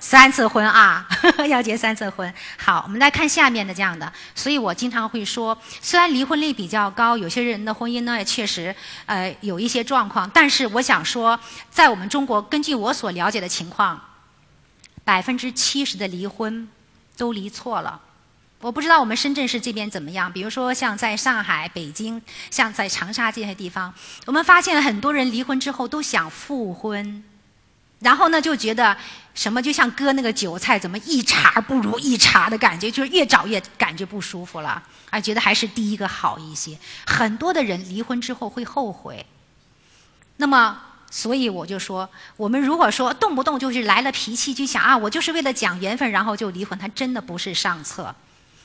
[0.00, 1.06] 三次婚啊，
[1.48, 2.32] 要结三次婚。
[2.56, 4.12] 好，我们来看下面的这样的。
[4.34, 8.74] 所以我经常会说，虽然离婚率比较高，有些人的婚姻呢也确实
[9.06, 11.38] 呃有一些状况，但是我想说，
[11.70, 14.00] 在我们中国，根据我所了解的情况，
[15.04, 16.68] 百分之七十的离婚
[17.16, 18.00] 都离错了。
[18.60, 23.94] 我不知道我们深圳市这边怎么样，比如说像在上海、北京，像在长沙这些地方，
[24.26, 27.22] 我们发现很多人离婚之后都想复婚，
[28.00, 28.96] 然后呢就觉得
[29.34, 36.78] 什么就像割那个韭菜，怎么一茬不如一茬的感觉，就是越找越感觉不舒服了，啊，觉得还是第一个好一些。
[37.06, 39.26] 很多的人离婚之后会后悔，
[40.36, 40.80] 那么
[41.10, 48.14] 所以我就说，我们如果说动不动就是来了脾气，就想啊，我就是为了讲缘分，然后就离婚，他真的不是上策。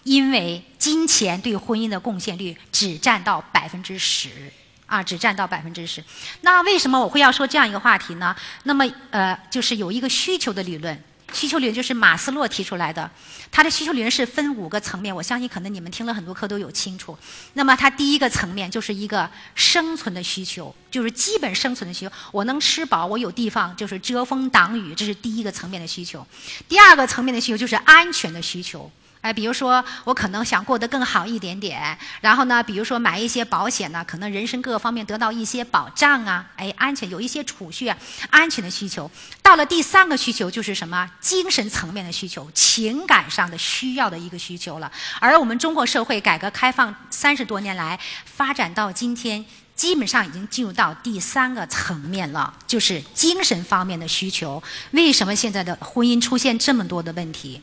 [0.04, 4.52] 因为金钱对婚姻的贡献率只占到百分之十，
[4.86, 6.04] 啊，只占到百分之十。
[6.42, 8.36] 那为什么我会要说这样一个话题呢？
[8.64, 13.10] 那么，呃，就是有一个需求的理论，需求理论就是马斯洛提出来的。
[13.52, 17.16] 他的需求理论是分五个层面，我相信可能你们听了很多课都有清楚。
[17.54, 22.12] 那么，它第一个层面就是一个生存的需求，就是基本生存的需求。
[22.32, 26.26] 我能吃饱，我有地方就是遮风挡雨，这是第一个层面的需求。
[26.68, 28.92] 第二个层面的需求就是安全的需求。
[29.24, 37.88] 哎，比如说我可能想过得更好一点点，然后呢，比如说买一些保险呢，可能人生各个方面得到一些保障啊，哎，安全有一些储蓄，
[38.30, 39.10] 安全的需求。
[39.42, 41.10] 到了第三个需求就是什么？
[41.22, 44.92] 精神层面的需求，情感上的需要的一个需求了。
[45.22, 49.46] 而我们中国社会改革开放三十多年来发展到今天。
[49.76, 54.62] 基本上已经进入到第三个层面了，就是精神方面的需求。
[54.92, 57.60] 为什么现在的婚姻出现这么多的问题？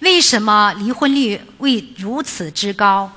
[0.00, 3.10] 为什么离婚率为如此之高？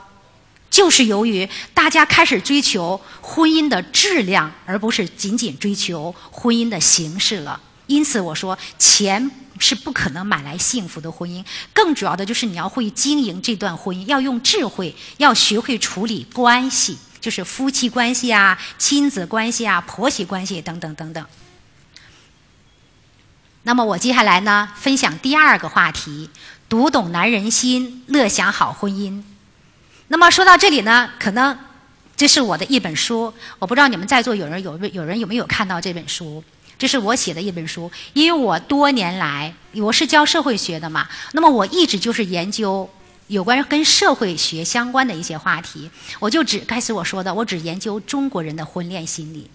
[0.69, 7.60] 就是由于大家开始追求婚姻的质量，而不是仅仅追求婚姻的形式了。
[7.88, 11.43] 因此，我说钱是不可能买来幸福的婚姻。
[11.73, 16.97] 更主要的就是你要会经营这段婚姻，要用智慧，要学会处理关系。
[17.19, 21.25] 就是夫妻关系啊、亲子关系啊、婆媳关系等等等等。
[23.63, 26.30] 那么我接下来呢，分享第二个话题：
[26.69, 29.21] 读懂男人心，乐享好婚姻。
[30.08, 31.58] 那么说到这里呢，可能
[32.15, 36.43] 这是我的一本书，我不知道你们在座有人有有人有没有看到这本书？
[36.77, 42.89] 这是我写的一本书，因为我多年来我是教社会学的嘛，那么我一直就是研究。
[43.28, 49.50] 有关跟社会学相关的一些话题，我就只开始我说的，我只研究中国人的婚恋心理。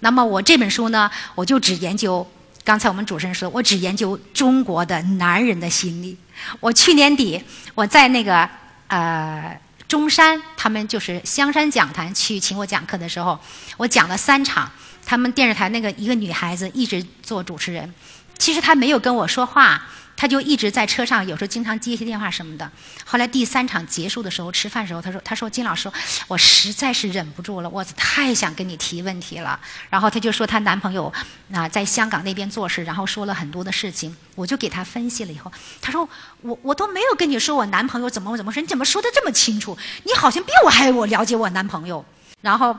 [0.00, 2.26] 那么我这本书呢，我就只研究
[2.64, 6.16] 刚才我们主持人说，我只研究中国的男人的心理。
[6.58, 7.42] 我去年底
[7.74, 8.48] 我在那个
[8.88, 13.38] 呃中山，他们就是香山讲坛去请我讲课的时候，
[13.76, 14.70] 我讲了三场。
[15.04, 17.92] 他们电视台那个一个女孩子一直做主持人，
[18.38, 19.82] 其实她没有跟我说话。
[20.22, 22.70] 他就一直在车上，有时候经常接一些电话什么的。
[23.04, 25.90] 后来第三场结束的时候，吃饭的时候，他说：“他说金老师，
[26.28, 29.58] 我实在是忍不住了，我太想跟你提问题了。”
[29.90, 31.12] 然后他就说她男朋友
[31.52, 34.16] 啊在香港那边做事，然后说了很多的事情。
[34.36, 36.08] 我就给他分析了以后，他说
[36.42, 39.76] ：“我我都没有跟你说我男朋友怎么怎么说，你怎么说的这么清楚？
[40.04, 42.04] 你好像比我还我了解我男朋友。”
[42.42, 42.78] 然后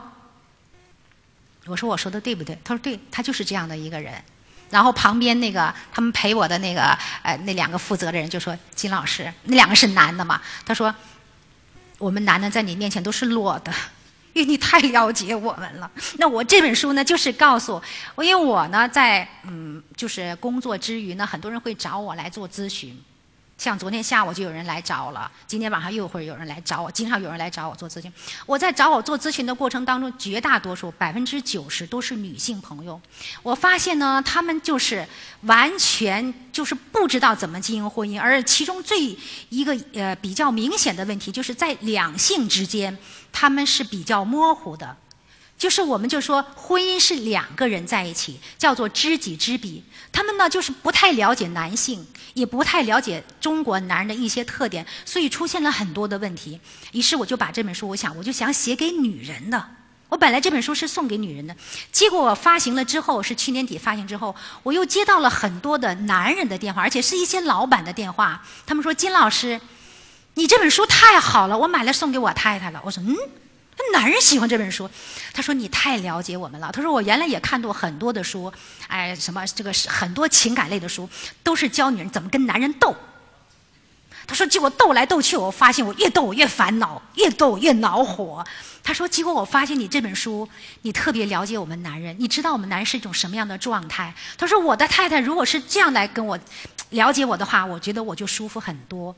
[1.66, 4.14] 我说：“我说的对不对？”他说：“对，他就是这样的一个人。”
[4.74, 6.82] 然后旁边那个他们陪我的那个
[7.22, 10.40] 呃那两个负责的人就说金老师那两个是男的嘛？
[10.66, 10.92] 他说
[11.98, 13.72] 我们男的在你面前都是裸的，
[14.34, 15.88] 因为你太了解我们了。
[16.18, 17.80] 那我这本书呢就是告诉
[18.16, 23.00] 我，因为我呢在嗯就是工作之余呢，很多人会找我来做咨询。
[23.56, 28.12] 像昨天下午就有人来找我了，今天晚上又会有人来找我，经常有人来找我做咨询。
[28.46, 33.00] 我在找我做咨询的过程当中，绝大多数百分之九十都是女性朋友。
[33.42, 35.06] 我发现呢，她们就是
[35.42, 39.16] 完全就是不知道怎么经营婚姻，而其中最
[39.48, 42.96] 一个呃比较明显的问题，就是在两性之间，
[43.32, 44.96] 他们是比较模糊的。
[45.64, 49.82] 就是我们就说婚姻是两个人在一起，叫做知己知彼。
[50.12, 56.60] 他们呢就是不太了解男性，也不太了解中国男人的一些特点，所以出现了很多的问题。
[56.92, 59.66] 于是我就把这本书，我想我就想写给女人的。
[60.10, 61.56] 我本来这本书是送给女人的，
[61.90, 68.44] 结果我发行了之后，是去年底发行之后，我又接到了很多的男人的电话，而且是一些老板的电话。
[68.66, 69.58] 他们说：“金老师，
[70.34, 73.16] 你这本书太好了，我买了送给我太太了。”我说：“嗯。”
[73.92, 74.90] 男人喜欢这本书，
[75.32, 76.70] 他说你太了解我们了。
[76.72, 78.52] 他说我原来也看过很多的书，
[78.88, 81.08] 哎，什么这个很多情感类的书，
[81.42, 82.94] 都是教女人怎么跟男人斗。
[84.26, 88.44] 他说结果斗来斗去，我发现我越斗我越烦恼，越斗我越恼火。
[88.82, 90.48] 他说结果我发现你这本书，
[90.82, 94.14] 你特别了解我们男人，你知道我们男人是一种什么样的状态。
[94.38, 96.38] 他说我的太太如果是这样来跟我
[96.90, 99.14] 了解我的话，我觉得我就舒服很多。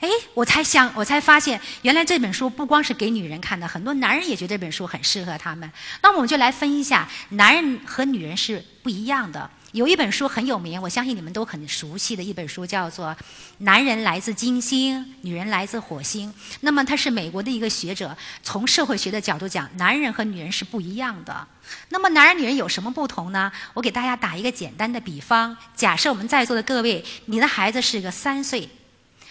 [0.00, 5.70] 哎，我才想，我才发现，原来这本书不光是给女人看的，很多男人也觉得这本书很适合他们。
[6.02, 9.50] 那我们就来分一下，男人和女人是不一样的。
[9.72, 13.08] 有一本书很有名，我相信你们都很熟悉的一本书，叫做
[13.58, 16.30] 《男人来自金星，女人来自火星》。
[16.60, 21.46] 那么他是美国的一个学者，从社会学的角度讲，男人和女人是不一样的。
[21.90, 23.52] 那么男人女人有什么不同呢？
[23.74, 28.70] 我给大家打一个简单的比方，假设我们在座的各位，你的孩子是个三岁。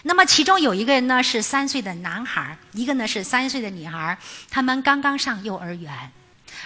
[0.04, 4.18] 那么其中有一个人呢是三岁的男孩，一个呢是三岁的女孩，
[4.50, 6.12] 他们刚刚上幼儿园。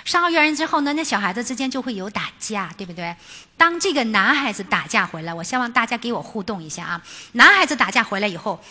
[0.05, 3.15] 上幼儿园之后呢，那小孩子之间就会有打架，对不对？
[3.57, 7.01] 当这个男孩子打架回来，我希望大家给我互动一下啊！
[7.33, 8.61] 男孩子打架回来以后，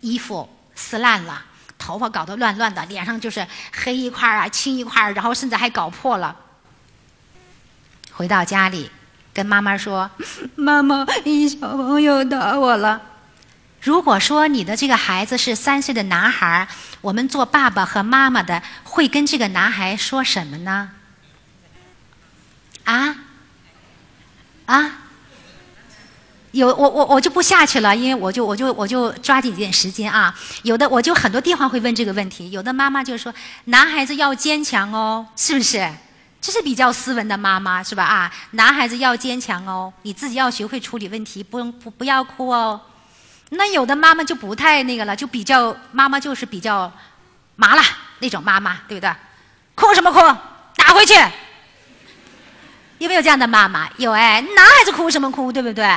[0.00, 1.44] 衣服撕烂了，
[1.78, 6.36] 头发搞得乱乱的，脸上就是黑一块啊，青一块然后甚至还搞破了。
[8.12, 8.90] 回到家里，
[9.32, 10.10] 跟妈妈说
[10.54, 13.02] ：“妈妈，一小朋友打我了。”
[13.80, 16.66] 如果说你的这个孩子是三岁的男孩
[17.00, 20.90] 我们做爸爸和妈妈的会跟这个男孩说什么呢？
[22.84, 23.16] 啊？
[24.66, 24.92] 啊？
[26.52, 30.34] 有我我我就不下去了，因为我就我就我就抓紧点时间啊。
[30.62, 33.32] 有的我就很多地方会问这个问题，有的妈妈就说
[33.66, 35.88] 男孩子要坚强哦，是不是？
[36.40, 38.02] 这是比较斯文的妈妈是吧？
[38.02, 42.80] 啊，男孩子要坚强哦，你自己要学会处理问题，不用不不要哭哦。
[43.50, 46.92] 那有的妈妈就不太那个了，就比较妈妈就是比较
[47.56, 47.82] 麻了
[48.18, 49.10] 那种妈妈，对不对？
[49.74, 50.18] 哭什么哭？
[50.76, 51.14] 打回去！
[52.98, 53.88] 有没有这样的妈妈？
[53.96, 55.50] 有哎，男孩子哭什么哭？
[55.52, 55.88] 对不对？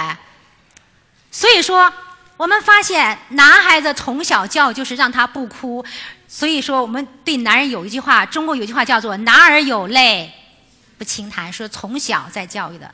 [1.32, 1.92] 所以说，
[2.38, 5.84] 我们发现男孩子从小教就是让他不哭。
[6.28, 10.32] 所以说，我们对男人有一句话，中国有句话叫做“男儿有泪
[10.98, 12.94] 不轻弹”，说从小在教育的。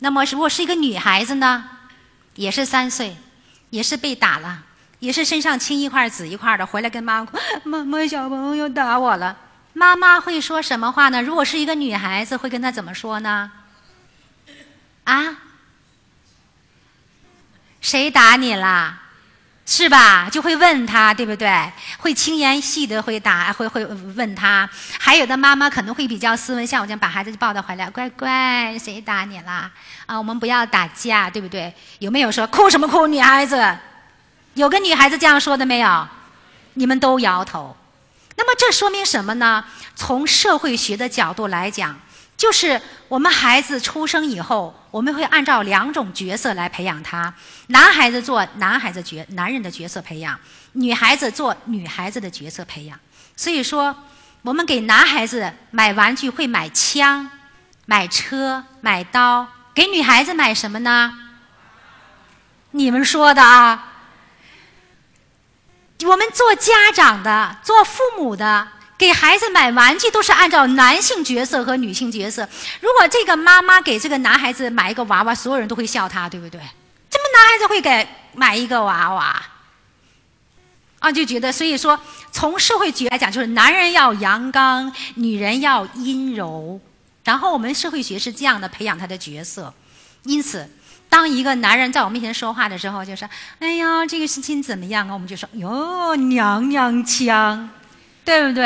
[0.00, 1.64] 那么，如果是一个女孩子呢，
[2.34, 3.16] 也是三岁。
[3.70, 4.62] 也是被打了，
[4.98, 7.30] 也是身上青一块紫一块的，回来跟妈妈
[7.64, 9.36] 妈妈小朋友打我了。
[9.72, 11.22] 妈妈会说什么话呢？
[11.22, 13.50] 如果是一个女孩子，会跟她怎么说呢？
[15.04, 15.36] 啊？
[17.80, 18.99] 谁打你啦？
[19.72, 20.28] 是吧？
[20.28, 21.48] 就会问他，对不对？
[21.98, 24.68] 会轻言细的会打，会会问他。
[24.98, 29.70] 还有的妈妈可能会比较斯文，像我这样把孩子抱到怀里，乖乖，谁打你啦？
[30.06, 31.72] 啊，我们不要打架，对不对？
[32.00, 33.06] 有没有说哭什么哭？
[33.06, 33.78] 女孩子，
[34.54, 36.08] 有个女孩子这样说的没有？
[36.74, 37.76] 你们都摇头。
[38.36, 39.64] 那么这说明什么呢？
[39.94, 41.96] 从社会学的角度来讲。
[42.40, 47.34] 就是我们孩子出生以后，我们会按照两种角色来培养他：
[47.66, 50.40] 男孩子做男孩子角男人的角色培养，
[50.72, 52.98] 女孩子做女孩子的角色培养。
[53.36, 53.94] 所以说，
[54.40, 57.30] 我们给男孩子买玩具会买枪、
[57.84, 61.12] 买车、买刀；给女孩子买什么呢？
[62.70, 63.88] 你们说的啊？
[66.04, 68.68] 我们做家长的、做父母的。
[69.00, 72.46] 给孩子买玩具都是按照男性角色和女性角色。
[72.82, 76.60] 如果这个妈妈给这个男孩子买一个娃娃，所有人都会笑他，对不对？
[77.08, 79.42] 怎么男孩子会给买一个娃娃？
[80.98, 81.98] 啊，就觉得，所以说，
[82.30, 86.78] 从社会学来讲，就是男人要阳刚，女人要阴柔。
[87.24, 89.72] 然后我们社会学是这样的培养他的角色。
[90.24, 90.68] 因此，
[91.08, 93.26] 当一个男人在我面前说话的时候，就说
[93.60, 97.70] ：“哎呀，这个事情怎么样啊？”我们就说：“哟，娘娘腔。”
[98.30, 98.64] 对不对？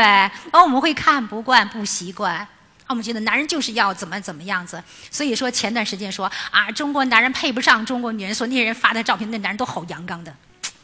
[0.52, 2.46] 而我们会看不惯、不习惯，
[2.86, 4.82] 我们觉得男人就是要怎么怎么样子。
[5.10, 10.34] 所以说前段时间说啊，中国男人配不上中国女人，说那些人发的照片，那男人都好阳刚的。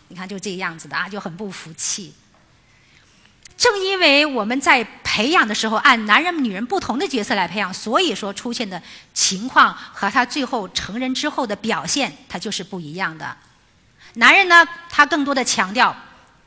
[0.09, 2.15] 你看就这个样子的啊，就很不服气。
[3.59, 8.83] 正因为我们在培养的时候按男人、女人不同的角色来培养，所以说出现的
[9.13, 13.37] 情况和他最后成人之后的表现，他就是不一样的。
[14.15, 15.95] 男人呢，他更多的强调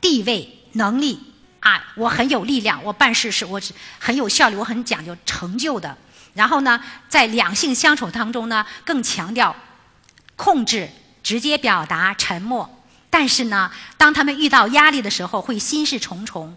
[0.00, 1.33] 地位、能力
[1.64, 5.96] 啊，我很有力量，我办事是我是很有效率，我很讲究成就的。
[6.34, 9.56] 然后呢，在两性相处当中呢，更强调
[10.36, 10.90] 控制、
[11.22, 12.68] 直接表达、沉默。
[13.08, 16.54] 但是呢，当他们遇到压力的时候，会心事重重。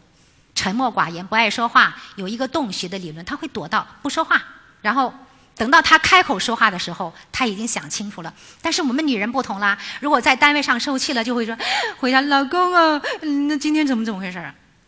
[0.53, 4.43] 沉默寡言，不爱说话，有一个洞穴的理论，他会躲到不说话，
[4.81, 5.13] 然后
[5.55, 8.33] 等到他开口说话的时候，他已经想清楚了。
[8.61, 11.55] 但是我们女人不同啦，如果在单位上受气了，就会说
[11.99, 13.01] 回家，老公啊，
[13.47, 14.43] 那今天怎么怎么回事？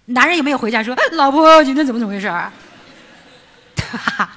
[0.09, 2.29] 男人有没有回家说老婆今天怎么怎么回事？
[2.29, 2.51] 哈
[3.97, 4.29] 哈，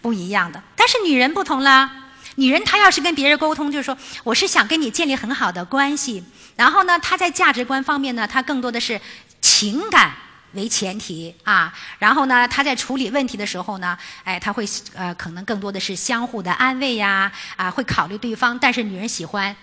[0.00, 0.62] 不一样的。
[0.76, 1.90] 但是女人不同啦，
[2.36, 6.22] 女人她要是跟别人沟通，就是说我是想跟你建立很好的关系，
[6.56, 9.00] 然后呢，她在价值观方面呢，她更多的是
[9.40, 10.14] 情感。
[10.54, 14.64] 为前提啊，然后呢，他在处理问题的时候呢，哎，他会
[14.94, 18.56] 呃，可能更多的是相互的安慰呀，啊，会考虑对方。
[18.56, 19.56] 但是女人喜欢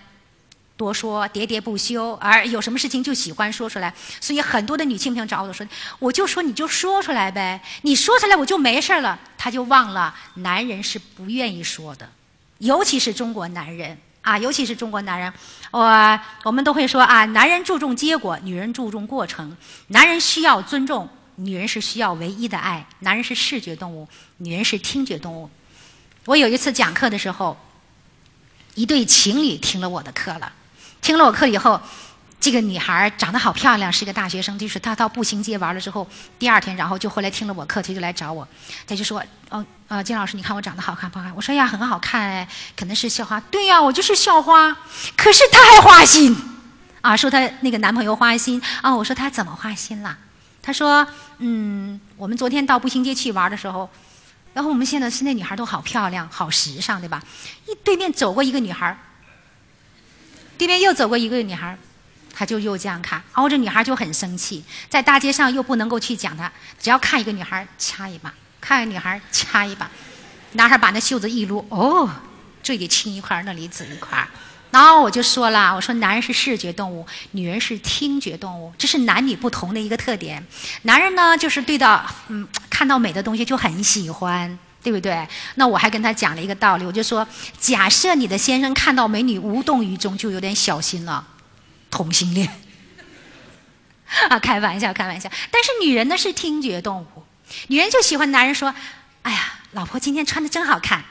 [0.82, 3.94] 多说，喋喋不休，而有什么事情就喜欢说出来。
[4.20, 5.64] 所以很多的女性朋友找我说，
[6.00, 9.16] 我就说你就说出来呗，你说出来我就没事了。
[9.38, 12.08] 他就忘了，男人是不愿意说的，
[12.58, 13.96] 尤其是中国男人。
[14.22, 15.32] 啊，尤其是中国男人，
[15.72, 19.56] 我我们都会说啊，男人注重结果，女人注重过程。
[19.88, 22.86] 男人需要尊重，女人是需要唯一的爱。
[23.00, 25.50] 男人是视觉动物，女人是听觉动物。
[26.24, 27.56] 我有一次讲课的时候，
[28.76, 30.52] 一对情侣听了我的课了，
[31.02, 31.78] 听了我课以后。
[32.42, 34.58] 这个女孩长得好漂亮，是一个大学生。
[34.58, 36.04] 就是她到步行街玩了之后，
[36.40, 38.44] 第二天，然后就回来听了我课，她就来找我。
[38.84, 42.44] 她就说：“哦，呃，金老师，你看我长得好看不好看？”我说：“呀，很好看，
[42.76, 44.76] 可能是校花。”对呀，我就是校花。
[45.16, 46.36] 可是她还花心，
[47.00, 48.92] 啊，说她那个男朋友花心啊。
[48.92, 50.18] 我说她怎么花心了？
[50.60, 51.06] 她说
[51.38, 53.88] ：“嗯，我们昨天到步行街去玩的时候，
[54.52, 57.22] 然后我们现在现在女孩都好漂亮，好时尚，对吧？
[57.68, 58.98] 一对面走过一个女孩，
[60.58, 61.76] 对面又走过一个女孩。”
[62.34, 66.50] 他就又这样看，然后这女孩就很生气，在大街上又不能够去讲他，
[66.80, 69.90] 只要看一个女孩掐一把，看一个女孩掐一把，
[70.52, 72.08] 男孩把那袖子一撸，哦，
[72.62, 74.26] 这里青一块，那里紫一块，
[74.70, 80.42] 然后我就说了，我说男人是视觉动物，女人是听觉动物，这是男女不同的一个特点。
[80.84, 85.26] 男人呢，就是对到嗯看到美的东西就很喜欢，对不对？
[85.54, 87.26] 那我还跟他讲了一个道理，我就说，
[87.58, 91.26] 假设你的先生看到美女无动于衷，就有点小心了。
[91.90, 92.48] 同性恋
[94.30, 95.30] 啊，开玩笑，开玩笑。
[95.50, 97.22] 但是女人呢是听觉动物，
[97.68, 98.74] 女人就喜欢男人说
[99.22, 101.04] ：“哎呀，老婆今天穿的真好看。”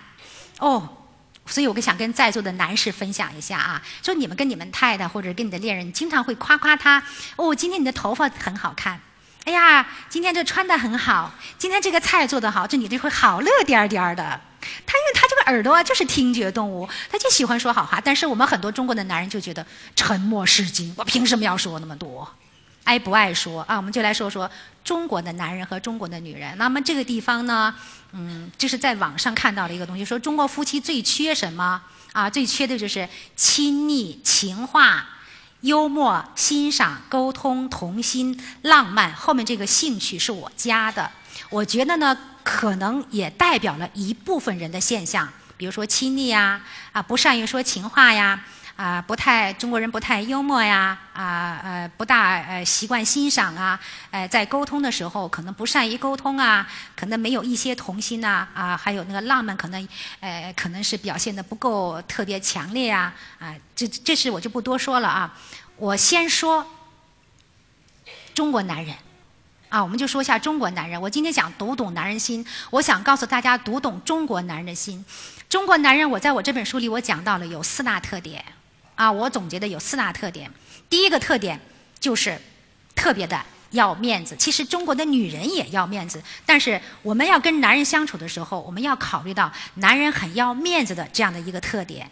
[0.59, 0.97] 哦，
[1.45, 7.03] 所以我想跟在座的男士分享一下啊，说你们跟你们太太或者跟你的恋人经常会夸夸他
[7.37, 8.99] ：“哦，今天你的头发很好看。”
[9.45, 14.41] 哎呀，今天这穿的很好，今天这个菜做得好，这女的会好乐颠颠的。
[14.85, 17.99] 他因为他这个耳朵啊，就是听觉动物，他就喜欢说好话。
[17.99, 19.65] 但是我们很多中国的男人就觉得
[19.95, 22.27] 沉默是金，我凭什么要说那么多？
[22.83, 23.77] 爱不爱说啊？
[23.77, 24.49] 我们就来说说
[24.83, 26.55] 中国的男人和中国的女人。
[26.57, 27.73] 那么这个地方呢，
[28.11, 31.81] 嗯，就是在网上看到了一个东西，说中国夫妻最缺什么
[32.13, 32.29] 啊？
[32.29, 35.09] 最缺的就是亲昵、情话、
[35.61, 39.13] 幽默、欣赏、沟通、童心、浪漫。
[39.13, 41.09] 后面这个兴趣是我加的。
[41.49, 42.17] 我觉得呢。
[42.43, 46.59] 可能也代表了一部分人的现象，比如说亲昵呀，
[46.91, 48.43] 啊不善于说情话呀，
[48.81, 53.79] 啊不太中国人不太幽默呀，啊呃不大呃习惯欣赏啊，
[54.09, 59.87] 呃在沟通的时候可能不善于沟通啊，可能没有一些童心呐，啊还有那个浪漫可能
[60.19, 65.31] 呃可能是表现的不够特别强烈啊，啊这这是我就不多说了啊，
[65.77, 66.65] 我先说
[68.33, 68.95] 中国男人。
[69.69, 71.01] 啊，我们就说一下中国男人。
[71.01, 75.05] 我今天讲读懂男人心，我想告诉大家读懂中国男人的心。
[75.47, 78.43] 中国男人，我在我这本书里我讲到了有四大特点。
[79.01, 80.51] 啊，我总结的有四大特点。
[80.87, 81.59] 第一个特点
[81.99, 82.39] 就是
[82.93, 84.35] 特别的要面子。
[84.37, 92.11] 其实中国的女人也要面子，但是我们要跟男人相处的时候，我们要考虑到男人很要面子的这样的一个特点。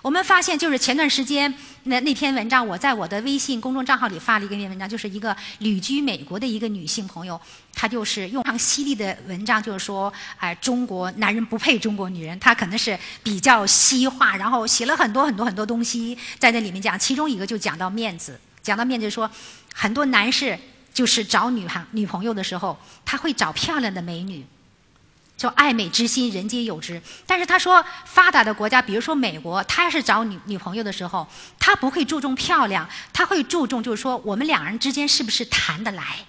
[0.00, 1.52] 我们发现，就是前段时间
[1.84, 7.40] 那那篇文章，我在我的微信公众账号里发了一篇文章，就是一个旅居美国的一个女性朋友，
[7.74, 19.28] 她就是用非常犀利的文章，就是说，哎，中国男人不配中国女人，她可能是比较西化，然后写了很多很多很多东西在那里面讲，其中一个就讲到面子，讲到面子说，
[19.74, 20.56] 很多男士
[20.94, 24.46] 就是找女孩女朋友的时候，他会找漂亮的美女。
[25.38, 27.00] 就爱美之心，人皆有之。
[27.24, 31.26] 但是他说，发达的国家，比如说美国，他要是找女女朋友的时候，
[31.58, 36.26] 他不会注重漂亮，他会注重就是说，我们两人之间是不是谈得来，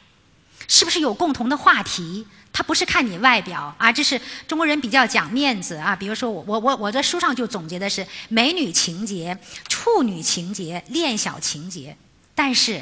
[0.67, 2.25] 是不是有共同的话题。
[2.51, 5.95] 他不是看你外表啊，这是中国人比较讲面子啊。
[5.95, 9.37] 比如说我我我我在书上就总结的是美女情节、
[9.67, 11.95] 处女情节、恋小情节。
[12.33, 12.81] 但是，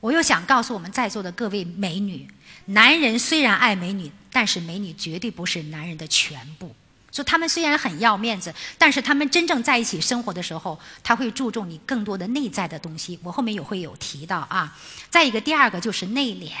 [0.00, 2.26] 我又想告诉我们在座的各位美女，
[2.68, 4.10] 男人虽然爱美女。
[4.30, 6.76] 但是美女绝对不是男人的全部，
[7.10, 13.18] 所以他们虽然很要面子，但是他们真正在一起生活的时候，他会注重你更多的内在的东西。
[13.24, 14.78] 我后面也会有提到啊。
[15.08, 16.52] 再一个，第二个就是内敛，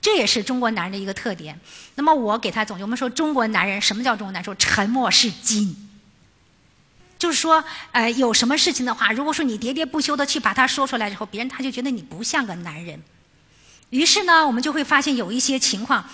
[0.00, 1.58] 这也是中国男人的一个特点。
[1.94, 4.44] 那么我给他总结，我们说中国男人什么叫中国男人？
[4.44, 5.74] 说沉默是金，
[7.18, 13.00] 就是说，呃，有什么事情的话，如果说你喋喋不休的去把它说出来之后，别人他就觉得你不像个男人。
[13.96, 16.04] 于是呢，我们就会发现有一些情况。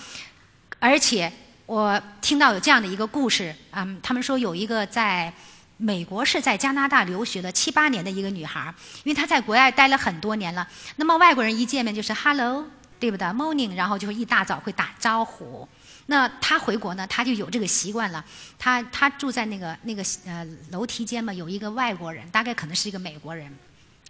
[0.78, 1.32] 而且
[1.66, 5.32] 我听到有这样的一个故事，嗯，他们说有一个在
[5.78, 8.72] 美国是在加拿大留学的七八年的一个女孩，
[9.02, 10.66] 因为她在国外待了很多年了。
[10.94, 12.64] 那么外国人一见面就是 Hello，
[13.00, 15.68] 对不对？Morning，然后就一大早会打招呼。
[16.06, 18.24] 那她回国呢，她就有这个习惯了。
[18.58, 23.52] 她她住在那个那个呃楼梯间嘛，有一个外国人，大概可能是一个美国人。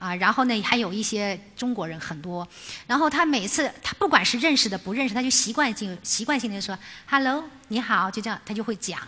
[0.02, 2.46] 啊，然后呢，还有一些中国人很多。
[2.88, 6.76] 然后他每次，他不管是认识的不认识，他就习惯性习惯性的说
[7.08, 8.98] “hello，你好”，就这样，他就会讲。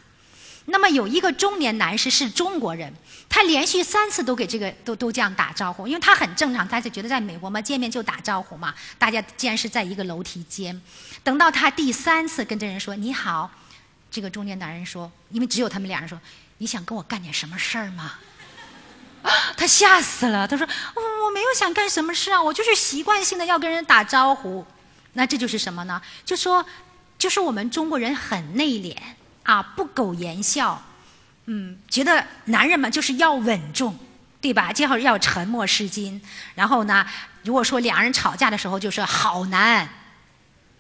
[0.67, 2.95] 那么有一个中年男士是中国人，
[3.29, 8.73] 他连续三次都给这个都都这样打招呼，因为他很正常，他就觉得在美国嘛，见面就打招呼嘛。
[8.97, 10.81] 大家既然是在一个楼梯间，
[11.25, 13.51] 等到他第三次跟这人说“你好”，
[14.13, 16.19] 这个中年男人说，因为只有他们俩人说
[16.59, 18.15] ：“你想跟我干点什么事儿吗？”
[19.57, 24.65] 他吓死了，他说：“我我没有想干什么事啊，我就是习惯性的要跟人打招呼。”
[25.15, 26.03] 那这就是什么呢？
[26.25, 26.65] 就说，
[27.19, 28.97] 就是我们中国人很内敛
[29.45, 30.83] 啊，不苟言笑，
[31.47, 33.97] 嗯，觉得男人嘛就是要稳重，
[34.41, 34.73] 对吧？
[34.73, 36.21] 最好要沉默是金。
[36.55, 37.07] 然后呢，
[37.45, 39.89] 如果说两人吵架的时候，就是好男，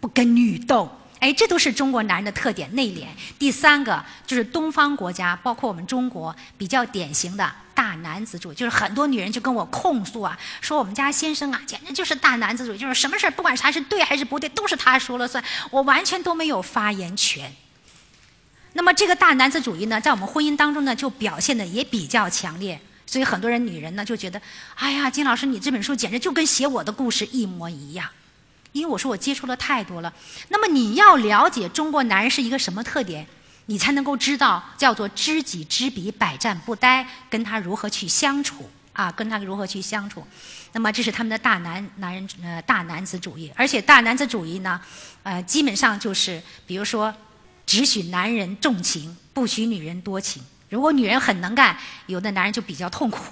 [0.00, 1.00] 不跟女斗。
[1.24, 3.06] 哎，这都是中国男人的特点，内敛。
[3.38, 17.50] 第三个就是东方国家，包括我们中国比较典型的大男子主义，就是很多女人就跟我控诉啊，说我们家先生啊，简直就是大男子主义，就是什么事不管啥是对还是不对，都是他说了算，我完全都没有发言权。
[18.74, 24.38] 那么这个大男子主义呢，在我们婚姻当中呢，就表现的也比较强烈，所以很多人女人呢就觉得，
[24.74, 28.06] 哎呀，金老师，你这本书简直就跟写我的故事一模一样。
[28.74, 30.12] 因为我说我接触了太多了，
[30.48, 33.24] 那么你要了解中国男人是一个什么特点，
[33.66, 39.12] 你才能够知道叫做知己知彼，百战不殆，跟他如何去相处啊？
[39.12, 40.26] 跟他如何去相处？
[40.72, 44.80] 那么这是他们的大男男人呃大男子主义，而且大男子主义呢，
[45.22, 47.14] 呃基本上就是比如说，
[47.64, 50.42] 只许男人重情，不许女人多情。
[50.68, 53.22] 如果女人很能干，有的男人就比较痛苦。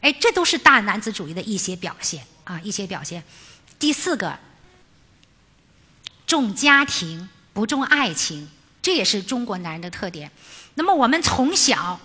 [0.00, 3.22] 哎，这都是大男子主义的一些表现啊，一些表现。
[3.78, 4.36] 第四个。
[6.30, 8.48] 重家庭不重爱情，
[8.80, 10.30] 这也是中国男人的特点。
[10.74, 11.98] 那么我们从小，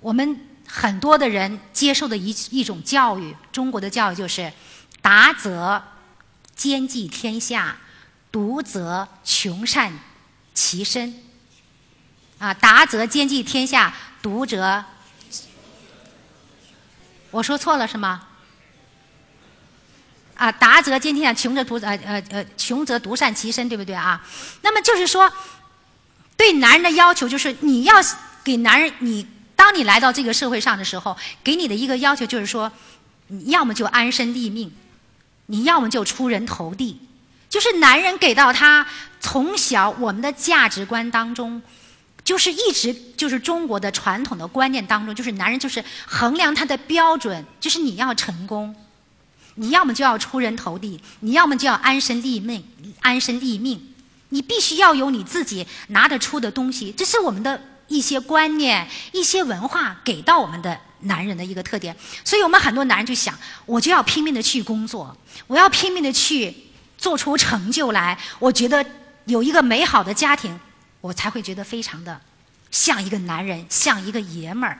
[0.00, 4.52] 我们很多的人接受的一一种教育，中国的教育就是
[5.00, 5.80] “达则
[6.56, 7.76] 兼济天下，
[8.32, 9.96] 独则穷善
[10.52, 11.22] 其身”。
[12.40, 14.84] 啊，“达则兼济天下，独则……
[17.30, 18.26] 我说错了是吗？
[20.42, 24.20] 啊，达则兼天下，穷则独呃呃呃，穷则独善其身，对不对啊？
[24.62, 25.32] 那么就是说，
[26.36, 27.94] 对男人的要求就是，你要
[28.42, 29.24] 给男人，你
[29.54, 32.72] 当你来到这个社会上的时候，给你的一个要求就是说，
[33.28, 34.72] 你要么就安身立命，
[35.46, 36.98] 你要么就出人头地。
[37.48, 38.84] 就是男人给到他
[39.20, 41.62] 从小我们的价值观当中，
[42.24, 48.74] 就是一直就是中国的传统的观念当中，就是男人就是衡量他的标准，就是你要成功。
[49.56, 52.64] 你要么就要出人头地，你要么就要安身立命，
[53.00, 53.88] 安身立命。
[54.30, 61.94] 你必须要有你自己拿得出的东西，这是我们的一些观念、一些文化给到我们的男人的一个特点。
[62.24, 65.14] 所以我们很多男人就想，我就要拼命的去工作，
[65.46, 66.54] 我要拼命的去
[66.96, 68.18] 做出成就来。
[68.38, 68.82] 我觉得
[69.26, 70.58] 有一个美好的家庭，
[71.02, 72.18] 我才会觉得非常的
[72.70, 74.78] 像一个男人，像一个爷们儿。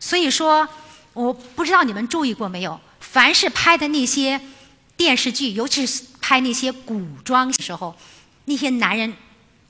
[0.00, 0.66] 所以说，
[1.12, 2.80] 我不知道你们注意过没有。
[3.10, 4.40] 凡是拍的那些
[4.96, 7.96] 电视剧，尤其是拍那些古装的时候，
[8.44, 9.14] 那些男人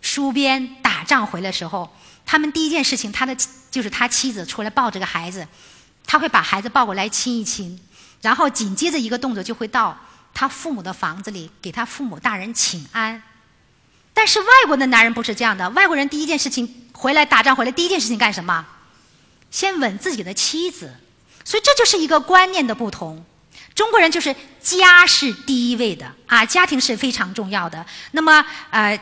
[0.02, 1.94] 戍边打仗回来时候，
[2.26, 3.36] 他们第一件事情，他的
[3.70, 5.46] 就是他妻子出来抱着个孩子，
[6.06, 7.78] 他会把孩子抱过来亲一亲，
[8.22, 9.96] 然后紧接着一个动作就会到
[10.34, 13.22] 他父母的房子里给他父母大人请安。
[14.12, 18.66] 但是外国的男人不是这样的，外国人第一件事情回来打仗回来第一件事情干什么？
[19.50, 20.92] 先吻自己的妻子，
[21.48, 23.24] 所以这就是一个观念的不同。
[23.74, 27.86] 中国人就是家是第一位的啊，家庭是非常重要的。
[28.10, 29.00] 那么呃，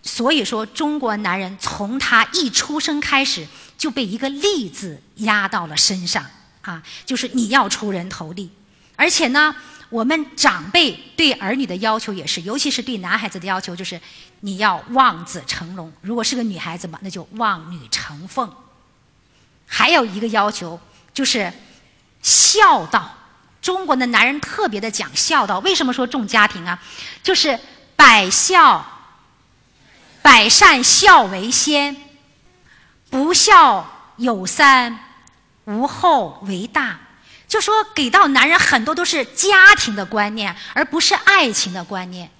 [0.00, 3.44] 所以说中国男人从他一出生开始
[3.76, 6.24] 就被一个立字压到了身上
[6.60, 8.52] 啊，就是你要出人头地，
[8.94, 9.52] 而且呢。
[9.90, 14.00] 我们长辈对儿女的要求也是，尤其是对男孩子的要求，就是
[14.40, 15.92] 你要望子成龙。
[16.00, 18.50] 如果是个女孩子嘛，那就望女成凤。
[19.66, 20.80] 还有一个要求
[21.14, 21.50] 就是
[22.20, 23.14] 孝道。
[23.62, 26.78] 中国的男人特别的讲孝道，为什么说重家庭啊？
[27.22, 27.58] 就是
[27.96, 28.84] 百孝、
[30.20, 31.96] 百善孝为先，
[33.08, 34.98] 不孝有三，
[35.64, 37.00] 无后为大。
[37.48, 42.30] 就说给到男人很多都是家庭的观念，而不是爱情的观念，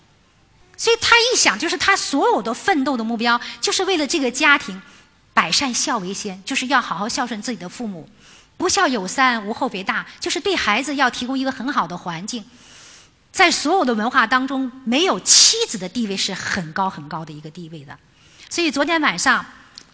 [0.77, 4.83] 所以他一想，就是他所有的奋斗的目标，就是为了这个家庭，
[5.33, 8.09] 百善孝为先，就是要好好孝顺自己的父母，
[8.57, 12.45] 不孝有三，无后为大，就是对孩子要提供一个很好的环境。
[13.33, 17.99] 在所有的文化当中，没有妻子的地位是很高很高的一个地位的。
[18.49, 19.45] 所以昨天晚上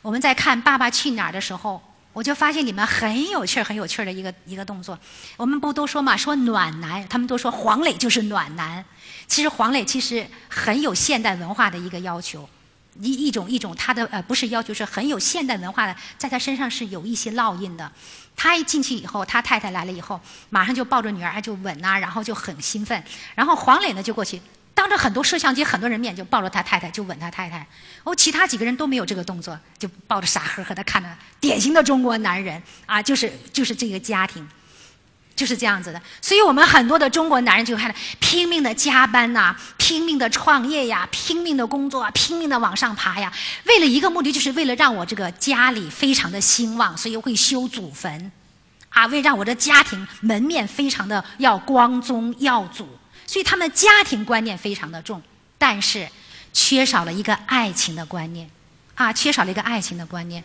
[0.02, 1.82] 我们在看《爸爸去哪儿》的时候。
[2.12, 4.98] 我就发现你们很有趣儿、很有趣儿的一个一个动作。
[5.36, 8.84] 我们不都说嘛，说暖男，他们都说黄磊就是暖男。
[9.28, 12.50] 其实黄磊其实很有现代文化的一个要求，
[13.01, 17.91] 一一种一种他的呃不是要求，是很有现代文化的，在他身上是有一些烙印的。
[18.36, 23.03] 他一进去以后，他太太来了以后，马上就抱着女儿就吻呐，然后就很兴奋。
[23.34, 24.41] 然后黄磊呢就过去。
[24.72, 27.66] 当着很多摄像机、很多人面，就抱着他太太就吻他太太。
[28.03, 31.09] 哦，其他几个人都没有这个动作，就抱着傻呵呵的看着。
[31.38, 34.49] 典型的中国男人啊，就是就是这个家庭，
[35.41, 36.03] 就是这样子的。
[36.20, 43.32] 所以我们很多的中国男人就看着拼命的加班呐，拼命的创业呀，拼命的工作，拼命的往上爬呀，
[43.64, 48.30] 为了一个目的，就是为了让我这个家里非常的兴旺，所以会修祖坟，
[48.91, 52.86] 啊，为让我的家庭门面非常的要光宗耀祖。
[53.26, 55.22] 所以他们家庭观念非常的重，
[55.57, 56.07] 但是
[56.53, 58.51] 缺少了一个爱情的观念，
[58.95, 60.45] 啊，缺少了一个爱情的观念。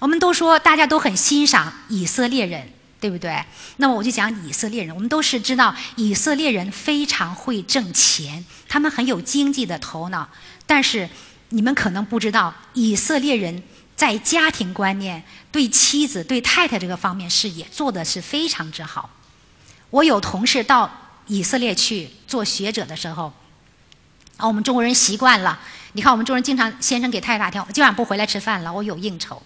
[0.00, 2.72] 我们都说大家都很欣赏以色列人，
[3.02, 3.44] 对不对？
[3.76, 10.26] 那么我就讲以色列人，我们都是知道以色列人非常会挣钱，他们很有经济的头脑。
[10.66, 11.10] 但是
[11.50, 13.62] 你们可能不知道，以色列人
[13.94, 19.10] 在家庭观念、对妻子、对太太这个方面是也做的是非常之好。
[19.90, 20.90] 我有同事到。
[21.28, 23.32] 以色列去做学者的时候，
[24.36, 25.60] 啊，我们中国人习惯了。
[25.92, 29.40] 你看，我们中国人经常先生给太太打电话，今晚不回来吃饭了，我有应酬。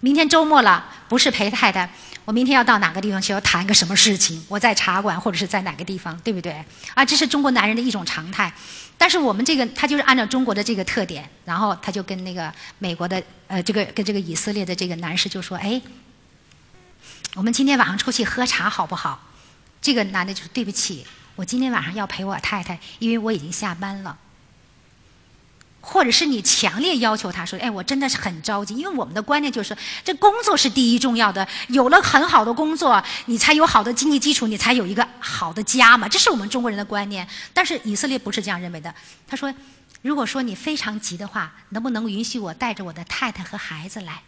[0.00, 1.90] 明天周末了，不是陪太太，
[2.24, 4.44] 我明天要到哪个地方去，要谈个什么事情？
[4.48, 6.64] 我在茶馆或者是在哪个地方，对不对？
[6.94, 8.52] 啊，这是中国男人的一种常态。
[8.98, 15.80] 但是我们这个他就是按照中国的这个特点，然后他就跟那个美国的呃这个跟这个以色列的这个男士就说：“哎，
[17.34, 19.22] 我们今天晚上出去喝茶好不好？”
[19.82, 24.16] 这个男的就说：“对不起，我今天晚上要陪我太太，因为我已经下班了。”
[25.88, 29.74] 或者是你强烈要求他说：“哎，我真的是很着急，因为我们的观念就是
[30.04, 37.26] 这工作是第一重要的，有了很好的工作，你才有好的经济基础，你才有一个好的家嘛。”这是我们中国人的观念。
[37.54, 38.92] 但是以色列不是这样认为的。
[39.28, 39.54] 他说
[40.02, 44.22] ：“如果说你非常急的话，能不能允许我带着我的太太和孩子来？”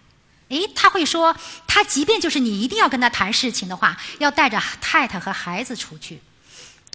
[0.51, 1.37] 诶，他会说，
[1.67, 6.21] 他即便就是你一定要跟他谈事情的话，要带着太太和孩子出去。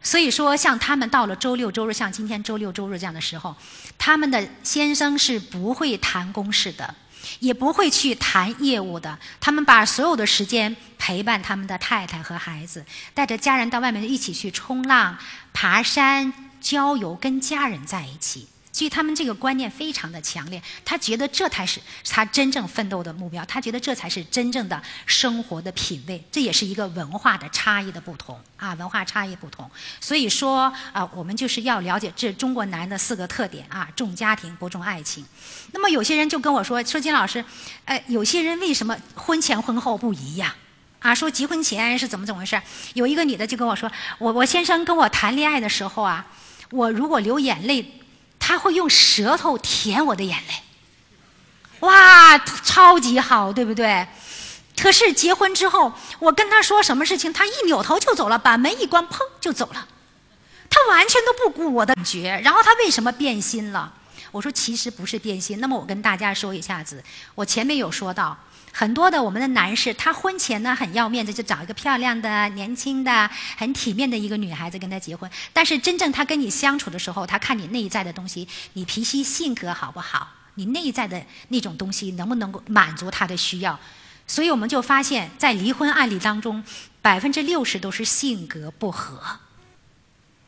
[0.03, 3.55] 所以说，像他们到了周六周日，像今天周六周日这样的时候，
[3.97, 6.93] 他们的先生是不会谈公事的，
[7.39, 9.17] 也不会去谈业务的。
[9.39, 15.17] 他们把所有的时间陪伴他们的太太和孩子，带着家人到外面一起去冲浪、
[15.53, 18.49] 爬山、郊游，跟家人在一起。
[18.73, 29.69] 所以他们这个观念非常的强烈，他觉得这才是他真正奋斗的目标，他觉得这才是真正的生活的品味，这也是一个文化的差异的不同啊，文化差异不同。
[30.01, 35.23] 所以说啊，我们就是要了解这中国男人的四个特点啊，重家庭不重爱情。
[35.71, 37.45] 那么有些人就跟我说，说金老师，
[37.85, 40.51] 呃，有些人为什么婚前婚后不一样？
[40.97, 42.59] 啊，说结婚前是怎么怎么回事？
[42.95, 46.25] 有一个女的就跟我说，我我先生跟我谈恋爱的时候啊，
[46.71, 47.99] 我如果流眼泪。
[48.45, 50.53] 他会用舌头舔我的眼泪，
[51.79, 54.05] 哇，超级好，对不对？
[54.77, 59.87] 可是结婚之后，我跟他说什么事情，他一扭头就走了，把门一关，砰就走了，
[60.69, 62.37] 他完全都不顾我的感觉。
[62.43, 63.93] 然后他为什么变心了？
[64.31, 65.61] 我说其实不是变心。
[65.61, 67.01] 那么我跟大家说一下子，
[67.35, 68.37] 我前面有说到，
[68.75, 75.29] 很多的我们的男士，他婚前呢很要面子，就找一个漂亮的、年轻的、很体面的一个女孩子跟他结婚。
[75.53, 83.79] 但是真正他跟你相处的时候，他看你内在的东西，你脾气性格好不好，你内在的那种东西能不能够满足他的需要。
[84.25, 86.63] 所以我们就发现，在离婚案例当中，
[86.99, 89.21] 百分之六十都是性格不合。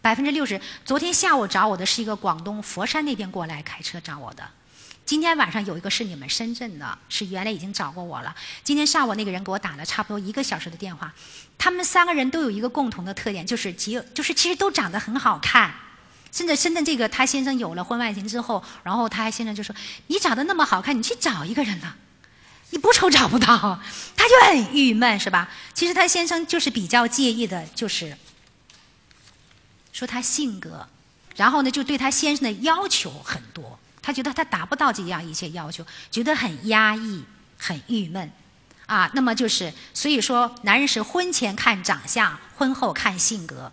[0.02, 4.44] 百分之六十，昨天下午找我的是一个广东佛山那边过来开车找我的。
[5.06, 8.36] 今天晚上有一个是你们深圳的，是原来已经找过我了。
[8.64, 11.14] 今天上午那个人给我打了差不多一个小时的电话，
[11.60, 15.76] 他们三个人都有一个共同的特点，就是极，就是其实都长得很好看。
[16.32, 19.76] 甚至深圳这个他先生有了婚外情之后，然后他先生就说
[20.08, 21.96] ：“你长得那么好看，你去找一个人了，
[22.72, 23.80] 你不愁找不到。”
[24.18, 25.48] 他就很郁闷，是吧？
[25.76, 28.18] 其实他先生就是比较介意的，就是
[29.94, 30.88] 说他性格，
[31.36, 33.78] 然后呢就对他先生的要求很多。
[34.06, 37.24] 他觉得他达不到这样一些要求，觉得很压抑、
[37.58, 38.32] 很郁闷，
[38.86, 43.72] 啊，那么就是，所以说，男人是婚前看长相，婚后看性格，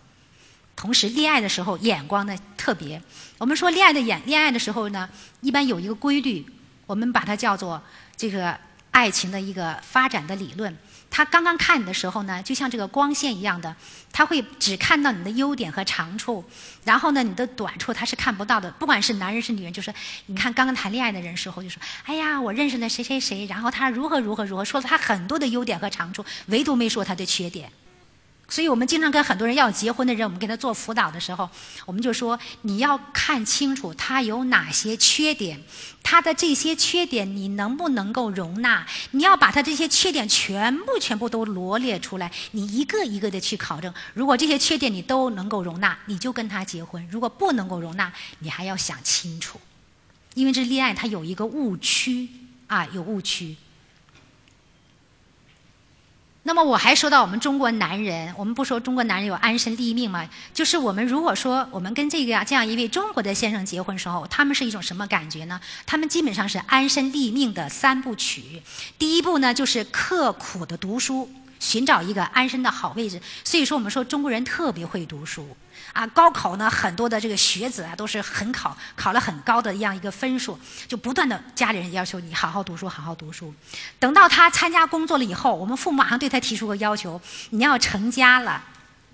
[0.75, 2.99] 同时恋爱的时候眼光呢特别。
[3.37, 5.07] 我们说恋爱的眼，恋爱的时候呢，
[5.41, 6.43] 一般有一个规律，
[6.87, 7.79] 我们把它叫做
[8.17, 8.57] 这个
[8.89, 10.75] 爱情的一个发展的理论。
[11.15, 13.75] 他刚刚看你的时候呢，就像这个光线一样的，
[14.11, 16.43] 他会只看到你的优点和长处，
[16.83, 18.71] 然后呢，你的短处他是看不到的。
[18.71, 19.93] 不管是男人是女人，就是
[20.25, 27.71] 你看刚刚谈恋爱的人时候，就说：“哎呀，我认识了谁谁谁，然后他如何如何如何，说了他很多的优点和长处，唯独没说他的缺点。”
[28.53, 31.49] 所以我们经常跟很多人要结婚的人，我们给他做辅导的时候，
[31.87, 35.59] 我们就说你要看清楚他有哪些缺点，
[36.03, 38.85] 他的这些缺点你能不能够容纳？
[39.09, 43.91] 你要把他这些缺点全部全部都罗列出来，你一个一个的去考证。
[44.13, 49.59] 如果这些缺点你都能够容纳，你就跟他结婚；如果不能够容纳，你还要想清楚，
[50.35, 52.29] 因为这恋爱它有一个误区
[52.67, 53.55] 啊，有误区。
[56.45, 60.27] 那么我还说到我们中国男人，我们不说中国男人有安身立命吗？
[60.53, 65.61] 就是我们如果说我们跟这个这样一位中国的先生结婚时候，他们是一种什么感觉呢？
[65.85, 68.61] 他们基本上是安身立命的三部曲。
[68.99, 71.29] 第一步呢，就是刻苦的读书。
[71.63, 75.55] 寻找一个安身的好位置，所以说我们说中国人特别会读书
[75.93, 76.05] 啊。
[76.07, 80.59] 高考呢，很多的这个学子啊，都是很考考了很高的一样一个分数，
[80.89, 83.53] 就不断的家里人要求你好好读书，好好读书。
[83.97, 88.61] 等到他参加工作了以后，我们父母马上对他提出个要求：你要成家了。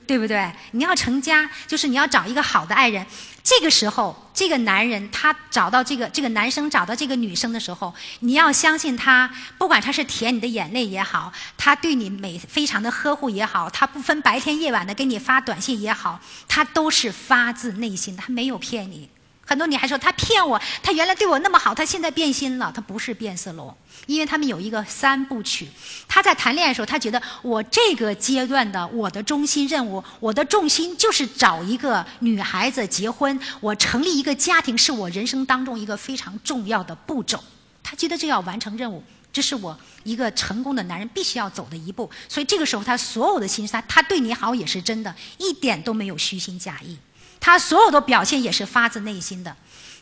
[0.10, 0.52] 对不对？
[0.72, 3.06] 你要成家，就是你要找一个好的爱人。
[3.50, 9.28] 这个时候，这个男人他找到这个这个男生找到这个女生的时候，你要相信他，
[9.58, 19.10] 不管他是舔你的眼泪也好，他对你每非常的呵护也好，他不分白天夜晚的给你发短信也好，他都是发自内心，他没有骗你。
[19.50, 23.76] 很多女孩说他骗我，他原来对我那么好，他现在变心了，他不是变色龙，
[24.06, 25.68] 因为他们有一个三部曲。
[26.08, 37.44] 他在谈恋爱的时候，他觉得我这个阶段的我的中心任务，我的重心就是找一个女孩子结婚，我成立一个家庭是我人生当中一个非常重要的步骤。
[37.82, 42.08] 他觉得这要完成任务，这是我一个成功的男人必须要走的一步。
[42.28, 46.96] 所以这个时候，他所有的心思，他他对你好也是真的，一点都没有虚心假意。
[47.40, 49.56] 他所有的表现也是发自内心的，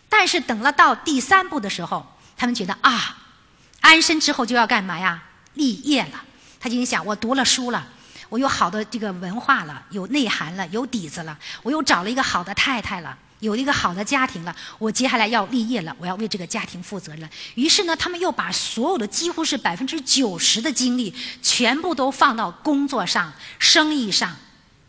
[0.09, 3.17] 但是等了到第三步的时候，他们觉得啊，
[3.81, 5.23] 安身之后就要干嘛呀？
[5.53, 6.23] 立业了。
[6.59, 7.87] 他就想，我读了书了，
[8.29, 17.29] 我有好的这个文化了，有内涵了，有底子了，我又找了一个好的太太了，有一个好的家庭了，我接下来要立业了，我要为这个家庭负责了。
[17.53, 21.13] 于是呢，他们又把所有的几乎是百分之九十的精力，
[21.43, 24.35] 全部都放到工作上、生意上。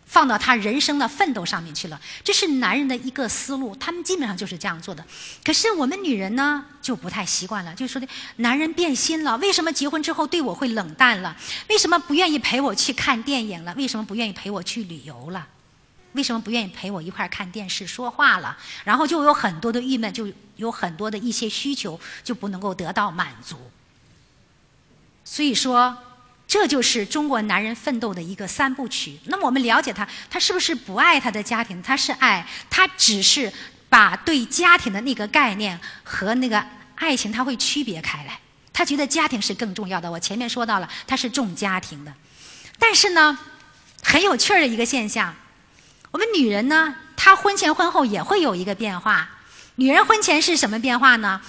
[0.09, 5.05] 放到他人生的奋斗上面去了，这是男人的一个思路，他们基本上就是这样做的。
[5.45, 11.37] 可是我们女人呢，就不太习惯了，就说的男人变心了，为什么结婚之后对我会冷淡了？
[11.69, 13.75] 为什么不愿意陪我去看电影了？
[13.77, 15.47] 为什么不愿意陪我去旅游了？
[16.15, 18.57] 为什么不愿意陪我一块儿看电视说话了？
[18.85, 23.59] 然后就有很多的郁闷，就有很多的一些需求就不能够得到满足。
[25.23, 25.99] 所以说。
[26.49, 29.19] 这就是中国男人奋斗的一个三部曲。
[29.27, 31.81] 那么我们了解他，他是不是不爱他的家庭？
[31.83, 33.53] 他是爱，他只是
[33.91, 38.41] 把对家庭的那个概念和那个爱情他会区别开来。
[38.73, 40.11] 他觉得家庭是更重要的。
[40.11, 42.15] 我前面说到了，他是重家庭的。
[42.79, 43.39] 但是呢，
[44.03, 45.35] 很有趣儿的一个现象，
[46.11, 49.29] 我们女人呢，她婚前婚后也会有一个变化。
[49.75, 51.43] 女人婚前是什么变化呢？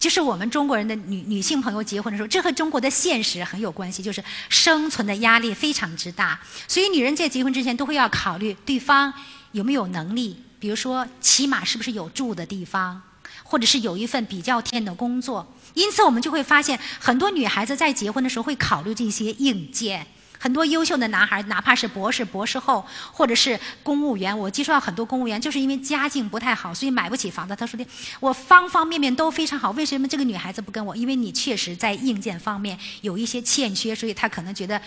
[0.00, 4.02] 就是我们中国人的女女性朋友结婚的时候，这和中国的现实很有关系。
[4.02, 9.12] 就是生存的压力非常之大，所以女人在结婚之前都会要考虑对方
[9.52, 13.02] 有没有能力，比如说起码是不是有住的地方，
[13.42, 15.54] 或者是有一份比较天的工作。
[15.74, 20.06] 因此，我们就会发现，很多女孩子在结婚的时候会考虑这些硬件。
[20.42, 27.54] 很多优秀的男孩，哪怕是博士、博士后，或者是公务员，我接触到很多公务员，就是因为家境不太好，所以买不起房子。
[27.54, 27.86] 他说的，
[28.20, 30.96] 我方方面面都非常好，为什么这个女孩子不跟我？
[30.96, 34.80] 因为你确实在硬件方面有一些欠缺，所以他可能觉得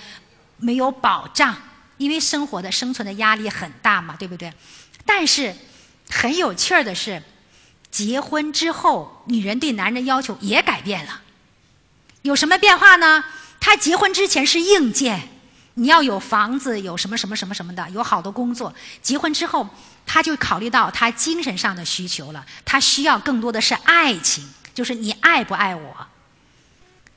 [0.57, 1.55] 没有保障，
[1.97, 4.51] 因为生活的生存的压力很大嘛，对不对？
[5.05, 5.55] 但是
[6.09, 7.21] 很有趣儿的是，
[7.91, 11.21] 结婚之后，女人对男人的要求也改变了。
[12.23, 13.23] 有什么变化呢？
[13.59, 15.29] 他结婚之前是硬件。
[15.75, 18.73] 你要有房子，有什么什么什么什么的，有好多工作。
[19.01, 19.67] 结婚之后，
[20.05, 26.07] 他就考虑到他精神上的需求了，他需要更多的是爱情，就是你爱不爱我。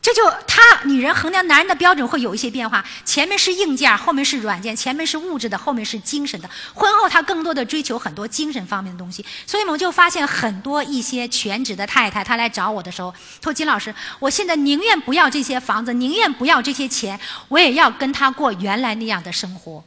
[0.06, 6.48] 这就他女人衡量男人的标准会有一些变化，前面是硬件，后面是软件，前面是物质的，后面是精神的。
[6.74, 19.82] 婚后他更多的追求很多精神方面的东西，所以我们就发现很多一些全职的太太，她来找我的时候，说金老师，我现在宁愿不要这些房子，宁愿不要这些钱，我也要跟他过原来那样的生活。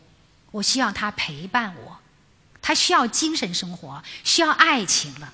[0.52, 1.96] 我希望他陪伴我，
[2.62, 5.32] 他需要精神生活，需要爱情了。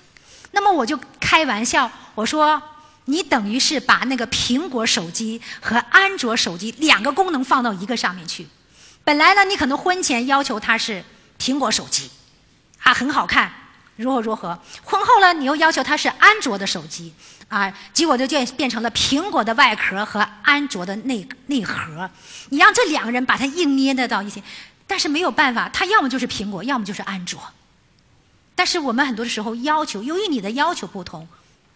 [0.52, 2.62] 那么我就开玩笑，我说。
[3.08, 8.46] 你等于是把那个苹果手机和安卓手机两个功能放到一个上面去。
[9.04, 11.04] 本来呢，你可能婚前要求它是
[11.38, 12.10] 苹果手机，
[12.82, 13.52] 啊，很好看，
[13.94, 14.58] 如何如何。
[14.82, 17.14] 婚后呢，你又要求它是安卓的手机，
[17.46, 22.10] 啊，结果就变变成了苹果的外壳和安卓的内内核。
[22.48, 24.42] 你让这两个人把它硬捏得到一起，
[24.88, 27.40] 但是没有办法，它要么就是苹果，要么就是安卓。
[28.56, 31.28] 但是我们很多的时候要求，由于你的要求不同。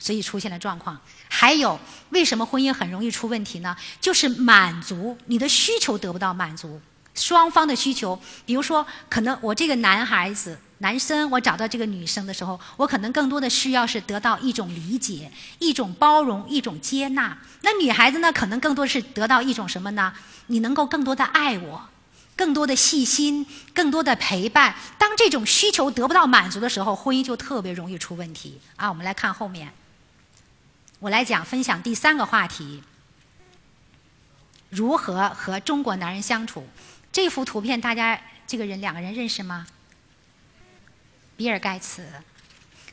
[0.03, 0.99] 所以出现了状况，
[1.33, 1.78] 还有
[2.11, 3.74] 为什么婚姻很容易出问题呢？
[4.01, 6.81] 就是满足你的需求得不到满足，
[7.14, 17.39] 双方的需求，比如说，可能我这个男孩子、男生，我找到这个女生的时候，我可能更多的需要是得到一种理解、一种包容、一种接纳。
[17.62, 20.12] 那女孩子呢，可能更多是得到一种什么呢？
[20.49, 21.81] 你能够更多的爱我，
[22.35, 24.74] 更多的细心，更多的陪伴。
[24.99, 28.89] 当这种需求得不到满足的时候，婚姻就特别容易出问题啊！
[28.89, 29.72] 我们来看后面。
[31.01, 32.82] 我来讲分享第三个话题：
[34.68, 36.68] 如何和中国男人相处。
[37.11, 39.66] 这幅图片大家这个人两个人认识吗？
[41.38, 42.07] 比尔盖茨。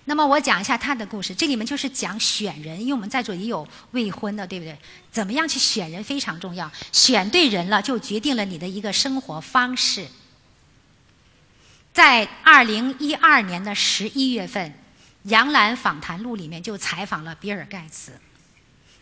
[0.05, 1.35] 那么我讲一下他的故事。
[1.35, 4.77] 这里面就是讲选人，因为我们在座也有未婚的，对不对？
[5.11, 10.07] 怎么样去选人非常重要，选对人了就决定了你的一个生活方式。
[11.91, 14.73] 在二零一二年的十一月份。
[15.27, 18.11] 杨澜访谈录里面就采访了比尔盖茨。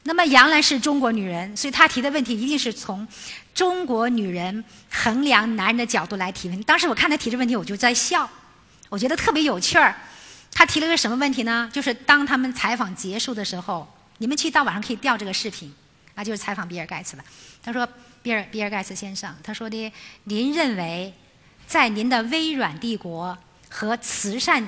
[0.04, 3.08] 那么杨澜是中国女人，所以她提的问题一定是从
[3.54, 6.64] 中国女人衡量男人的角度来提问。
[6.64, 8.30] 当时我看她提这问题，我就在笑，
[8.90, 9.96] 我觉得特别有趣儿。
[10.52, 11.70] 她提了个什么问题呢？
[11.74, 15.74] 就是当他们采访结束的时候，你们去到网上可以调这个视频，
[16.14, 17.24] 啊，就是采访比尔盖茨的。
[17.64, 17.88] 他说
[18.22, 19.92] ：“比尔比尔盖茨先生，他说的，
[20.26, 21.14] 您认为
[21.66, 23.38] 在您的微软帝国
[23.70, 24.66] 和慈善。”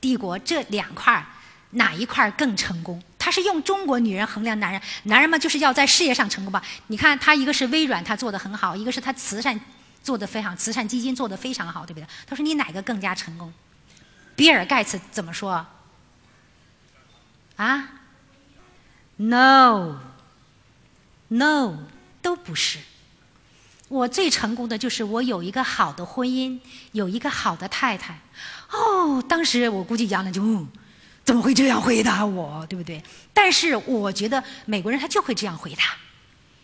[0.00, 1.24] 帝国这两块
[1.70, 3.02] 哪一块更成功？
[3.18, 6.62] 他是用中国女人衡量男人，男人嘛就是要在事业上成功吧？
[6.86, 9.60] 你看他一个是微软，他做的很好；一个是他慈善
[10.02, 12.06] 做的非常，慈善基金做的非常好，对不对？
[12.26, 13.52] 他说你哪个更加成功？
[14.34, 15.66] 比尔盖茨怎么说？
[17.56, 17.88] 啊
[19.18, 19.98] ？No，No，
[22.22, 22.78] 都不是。
[23.88, 26.60] 我最成功的就是我有一个好的婚姻，
[26.92, 28.20] 有一个好的太太。
[28.72, 30.42] 哦，当时我估计杨澜就，
[31.24, 33.02] 怎么会这样回答我，对不对？
[33.32, 35.82] 但是我觉得美国人他就会这样回答，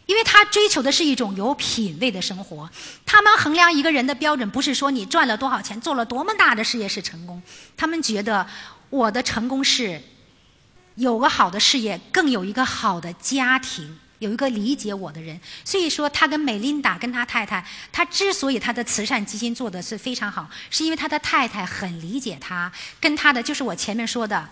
[0.07, 2.70] 因为他追求的是一种有品位的生活。
[3.04, 7.42] 他们衡量一个人的标准不是说你赚了多少钱，做了多么大的事业是成功，
[7.76, 8.46] 他们觉得
[8.90, 10.00] 我的成功是
[10.94, 13.98] 有个好的事业，更有一个好的家庭。
[14.18, 24.48] 有一个理解我的人，所以说他跟美琳达跟他太太，他之所以他的慈善基金做的是非常好，是因为他的太太很理解他，跟他的就是我前面说的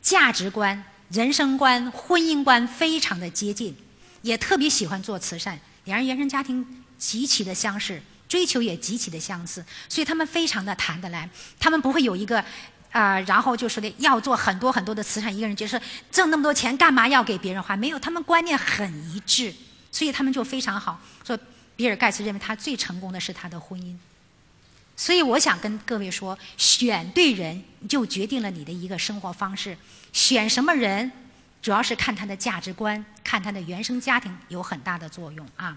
[0.00, 3.76] 价值观、人生观、婚姻观非常的接近，
[4.22, 12.44] 也特别喜欢做慈善，两人原生家庭极其的相似，追求也极其的相似，所以他们非常的谈得来，他们不会有一个。
[12.90, 15.80] 啊，然后就说的要做很多很多的慈善，一个人就是
[16.10, 17.76] 挣那么多钱，干嘛要给别人花？
[17.76, 19.54] 没有，他们观念很一致，
[19.90, 21.00] 所以他们就非常好。
[21.24, 21.38] 说
[21.76, 23.94] 比尔盖茨认为他最成功的是他的婚姻，
[24.96, 29.76] 所以我想跟各位说，选对人就决定了你的一个生活方式。
[30.12, 31.12] 选什么人，
[31.62, 35.76] 主要是看他的价值观，看他的原生家庭有很大的作用啊。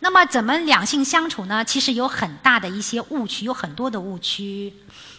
[0.00, 1.64] 那么怎么两性相处呢？
[1.64, 4.72] 其实有很大的一些误区，有很多的误区。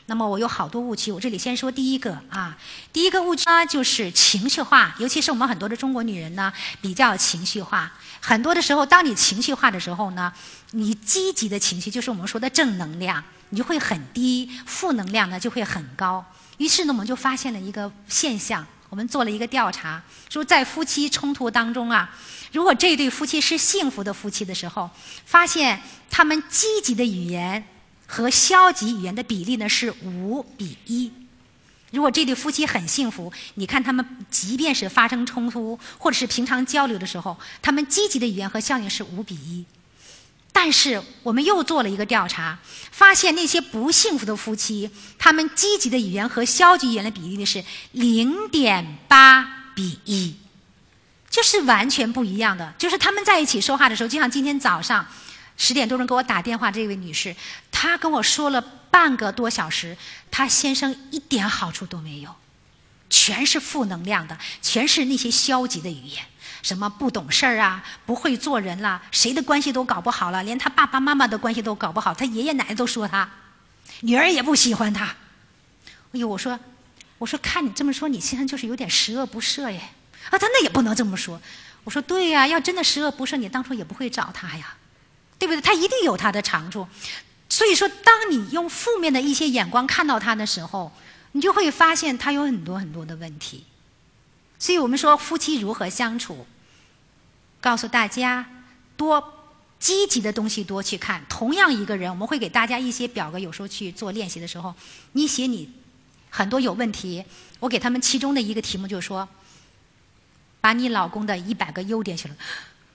[0.06, 2.58] 那么我有好多误区，我这里先说第一个啊。
[2.92, 6.52] 第一个误区呢，就是情绪化，尤其是我们很多的中国女人呢，
[6.82, 7.92] 比较情绪化。
[8.20, 10.32] 很多的时候，当你情绪化的时候呢，
[10.72, 16.24] 你积极的情绪就是我们说的正能量，你就会很低；负能量呢就会很高。
[16.58, 22.14] 于是呢，我们就发现了一个现象，我们做了一个调查，说在夫妻冲突当中啊，
[22.52, 24.90] 如果这对夫妻是幸福的夫妻的时候，
[25.26, 27.66] 发现他们积极的语言。
[28.06, 31.12] 和消极语言的比例呢是五比一。
[31.92, 39.64] 如果这对夫妻很幸福，你看他们即便是发生冲突或者是平常交流的时候，他们积极的语言和效应是五比一。
[40.52, 42.58] 但是我们又做了一个调查，
[42.92, 44.90] 发现那些不幸福的夫妻，
[45.20, 50.36] 他们积极的语言和消极语言的比例呢是零点八比一，
[51.30, 52.74] 就是完全不一样的。
[52.80, 55.06] 就是他们在一起说话的时候，就像今天早上。
[55.58, 57.36] 十点多钟给我打电话，这位女士，
[57.72, 59.98] 她跟我说了半个多小时，
[60.32, 62.36] 她先生一点好处都没有，
[63.10, 66.24] 全是负能量的，全是那些消极的语言，
[66.62, 73.30] 什么不懂事儿啊，不会做人了，谁的关系都搞不好了，连他爸爸妈妈的关系都搞不好，他爷爷奶奶都说他，
[74.02, 75.06] 女儿也不喜欢他。
[76.14, 76.60] 哎呦，我说，
[77.18, 79.82] 我说看你这么说，你先生就是有点十恶不赦耶。
[80.30, 81.42] 啊，他那也不能这么说。
[81.84, 84.76] 我说对呀，要真的十恶不赦，你当初也不会找他呀。
[85.46, 85.62] 对不对？
[85.62, 86.88] 他一定有他的长处，
[87.50, 90.92] 所以说，当你用负面的一些眼光看到他的时候，
[91.34, 93.66] 你就会发现他有很多很多的问题。
[94.58, 96.48] 所以我们说夫妻如何相处，
[97.60, 98.46] 告诉大家
[98.96, 99.34] 多
[99.78, 101.26] 积极的东西多去看。
[101.28, 104.74] 同样一个人，我们会给大家一些表格，有时候去做练习的时候，
[105.12, 105.70] 你写你
[106.30, 107.26] 很多有问题，
[107.60, 109.28] 我给他们其中的一个题目就是说，
[110.62, 112.36] 把你老公的一百个优点写了，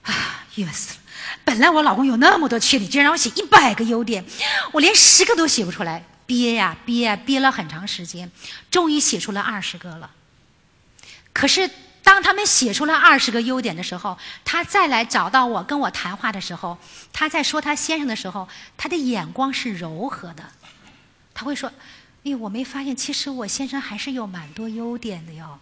[0.01, 0.99] 啊，冤死了。
[1.43, 4.23] 本来我老公有那么多缺点，居然让我写一百个优点，
[4.71, 8.31] 我连十个都写不出来，憋呀憋呀憋了很长时间，
[8.69, 10.11] 终于写出了二十个了。
[11.33, 11.69] 可是
[12.03, 16.77] 当他们写出了二十个优点的时候，他再来找到我跟我谈话的时候，
[17.13, 20.43] 他在说他先生的时候，他的眼光是柔和的，
[21.33, 21.71] 他会说
[22.25, 25.59] ：“哎，我没发现，其实我先生还是有蛮多优点的哟。”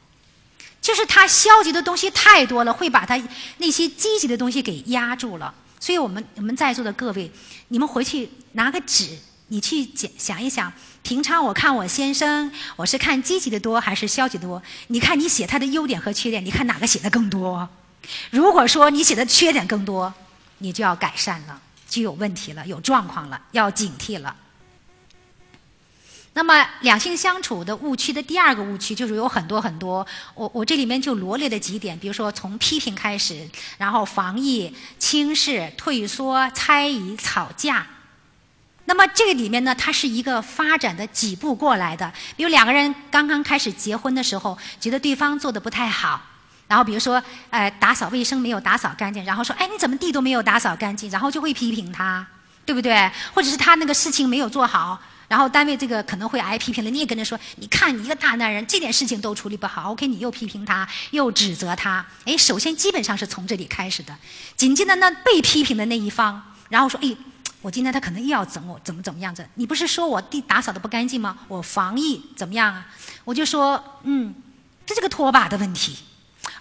[0.82, 3.21] 就是他消极的东西太多了，会把他
[3.57, 5.53] 那些积极的东西给压住了。
[5.80, 7.32] 所以我们我们在座的各位，
[7.67, 9.17] 你们回去拿个纸，
[9.49, 10.71] 你去想想一想，
[11.03, 14.61] 平常我看我先生，我是看积极的多还是消极的多？
[14.88, 17.69] 你看你写他的优点和缺点，你看哪个写的更多？
[18.32, 20.13] 如果说你写的缺点更多，
[20.59, 24.36] 你就要改善了，就有问题了，有状况了，要警惕了。
[26.38, 37.88] 那么两性相处的误区的第二个误区就是有很多很多，我我这里面就罗列了几点，比如说从批评开始，然后防疫、轻视、退缩、猜疑、吵架。
[38.86, 42.14] 那么这个里面呢，它是一个发展的几步过来的。
[42.36, 46.22] 比如两个人刚刚开始结婚的时候，觉得对方做的不太好，
[46.68, 47.20] 然后比如说，
[47.50, 52.28] 呃，打扫卫生没有打扫干净，然后说，哎，你怎么地都没有打扫干净，然后就会批评他，
[52.64, 53.10] 对不对？
[53.34, 55.02] 或者是他那个事情没有做好。
[55.28, 64.15] 然后单位这个可能会挨批评了，你也跟他说，你看你一个大男人，这点事情都处理不好，OK，你又批评他，又指责他，哎，首先基本上是从这里开始的，
[64.55, 67.13] 紧接着那被批评的那一方，然后说，哎，
[67.61, 69.45] 我今天他可能又要整我，怎么怎么样子？
[69.55, 71.38] 你不是说我地打扫的不干净吗？
[71.49, 72.88] 我防疫怎么样啊？
[73.25, 74.34] 我就说，嗯，
[74.86, 75.97] 这是个拖把的问题，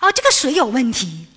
[0.01, 1.29] 哦，这个水有问题，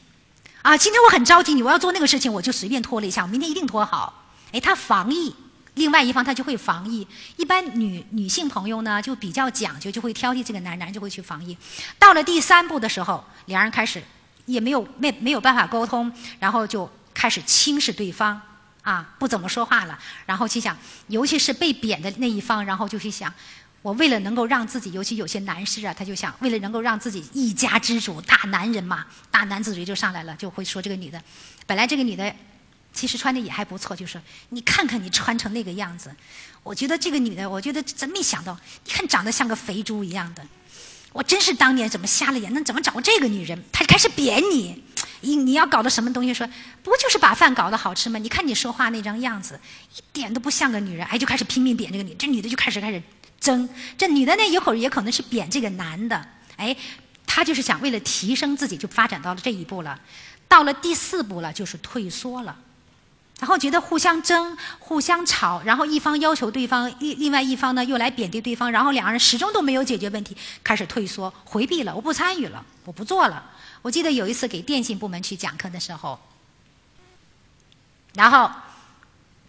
[0.64, 5.36] 啊，今天我很着急，你我要做那个事情，我就随便拖了一下，我明天一定拖好，哎，他防疫。
[5.80, 7.08] 另外一方他就会防疫，
[7.38, 11.58] 一般女女性朋友呢就比较讲究，就会挑剔这个男，男人就会去防疫。
[11.98, 14.04] 到了第三步的时候，两人开始
[14.46, 18.42] 也没有没没有办法沟通，然后就开始轻视对方，
[18.82, 19.98] 啊，不怎么说话了。
[20.26, 20.78] 然后去想，
[21.08, 23.34] 尤其是被贬的那一方，然后就去想，
[23.82, 31.24] 我为了能够让自己，尤其有些男士啊，他就想为了能够让自己一家之主，大男人嘛，大男子主义就上来了，就会说这个女的，
[31.66, 32.36] 本来这个女的。
[33.00, 36.14] 其实穿的也还不错，就是你看看你穿成那个样子，
[36.64, 40.46] 我觉得这个女的，我觉得真没想到，你看长得像个肥猪一样的，
[41.14, 43.64] 我真是当年怎么瞎了眼，那怎么找这个女人？
[43.72, 44.84] 他就开始贬你，
[45.22, 46.34] 你你要搞的什么东西？
[46.34, 46.46] 说
[46.84, 48.20] 不就是把饭搞得好吃吗？
[48.20, 49.58] 你看你说话那张样子，
[49.96, 53.02] 一点都不像个女人，哎，就开始拼命贬这个女，这女的就开始开始
[53.40, 56.28] 争，这女的那一会儿也可能是贬这个男的，
[56.58, 56.76] 哎，
[57.26, 59.98] 她就是想为了提升自己，就发展到了这一步了，
[60.50, 62.58] 到了第四步了，就是退缩了。
[63.40, 73.44] 然后觉得互相争、互相吵，然后一方要求对方，另另外一方呢又来贬低对方，然后两个人始终都没有解决问题，开始退缩、回避了，我不参与了，我不做了。
[73.82, 76.20] 我记得有一次给电信部门去讲课的时候，
[78.14, 78.52] 然后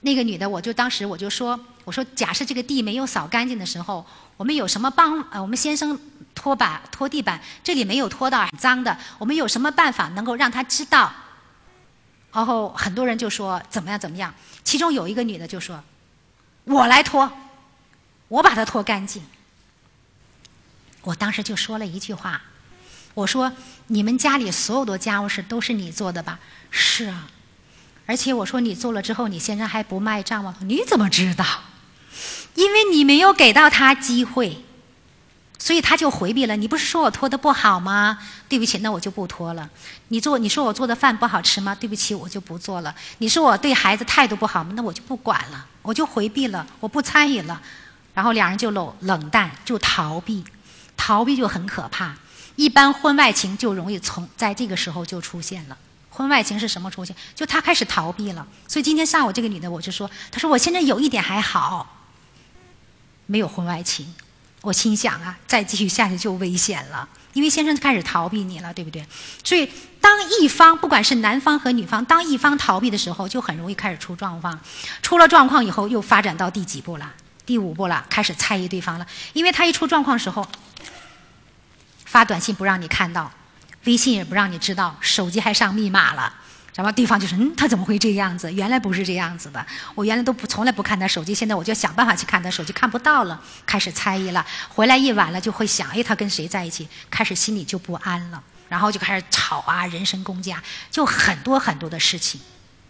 [0.03, 5.21] 那个女的，我就当时我就说，我说假设这个地没有扫干净的时候，我们有什么帮？
[5.33, 5.99] 呃，我们先生
[6.33, 11.13] 拖把拖地板，这里没有拖到很脏的，我们有什么办法能够让他知道？
[12.33, 15.83] 然后很多人就说怎么样怎么样，其中有一个女的就说
[16.65, 17.31] ：“我来拖，
[18.29, 19.23] 我把它拖干净。”
[21.03, 22.43] 我当时就说了一句话，
[23.15, 23.53] 我说
[23.89, 26.39] ：“你们家里所有的家务事都是你做的吧？”
[26.71, 27.29] 是啊，
[28.07, 30.57] 而且我说你做了之后，你先生还不卖账吗？
[30.61, 31.45] 你怎么知道？
[32.55, 34.63] 因为你没有给到他机会。
[35.61, 36.57] 所以他就回避了。
[36.57, 38.19] 你不是说我拖的不好吗？
[38.49, 39.69] 对不起，那我就不拖了。
[40.09, 41.75] 你做，你说我做的饭不好吃吗？
[41.75, 42.93] 对不起，我就不做了。
[43.19, 44.73] 你说我对孩子态度不好吗？
[44.75, 47.61] 那我就不管了，我就回避了，我不参与了。
[48.15, 50.43] 然后两人就冷冷淡，就逃避，
[50.97, 52.17] 逃避就很可怕。
[52.57, 55.77] 一般婚外情就容易从在这个时候就出现了。
[56.09, 57.15] 婚外情是什么出现？
[57.35, 58.47] 就他开始逃避了。
[58.67, 61.87] 所以今天上午这个女的我就说，她说我现在有一点还好，
[63.27, 64.13] 没有婚外情。
[64.63, 69.05] 我心想啊，再继续下去就危险了，因为先生开始逃避你了，对不对？
[69.43, 74.61] 所以，当一方不管是男方和女方，当一方逃避的时候，就很容易开始出状况。
[75.03, 77.13] 出了状况以后，又发展到第几步了？
[77.47, 79.07] 第五步了，开始猜疑对方了。
[79.33, 80.47] 因为他一出状况时候，
[82.05, 83.33] 发短信不让你看到，
[83.85, 86.35] 微信也不让你知道，手机还上密码了。
[86.73, 88.51] 什么对方就说：“嗯，他怎么会这样子？
[88.53, 89.67] 原来不是这样子的。
[89.95, 94.47] 我原来都不从来不看他手机，现在我就想办法去看他手机，看不到了，开始猜疑了。
[94.69, 96.89] 回来一晚了，就会想：哎，他跟谁在一起？
[97.11, 100.63] 开始心里就不安了，然后就开始吵啊，人身攻击啊，
[100.93, 102.41] 就很多很多的事情，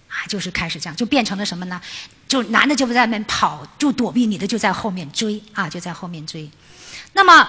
[0.08, 1.80] 啊，就是开始这样，就变成了什么呢？
[2.28, 6.50] 就男的就在外面跑，就躲避，女的就在后面追啊，就在后面追。
[7.14, 7.48] 那么，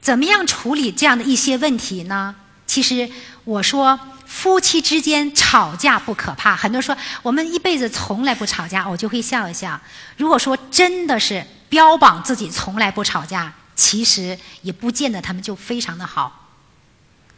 [0.00, 2.34] 怎么样处理这样的一些问题呢？
[2.66, 3.08] 其实
[3.44, 3.98] 我说。”
[4.28, 9.80] 夫妻之间吵架不可怕，很多人说我们一辈子从来不吵架，我就会笑一笑。
[10.18, 16.50] 如果说真的是标榜自己从来不吵架，其实也不见得他们就非常的好。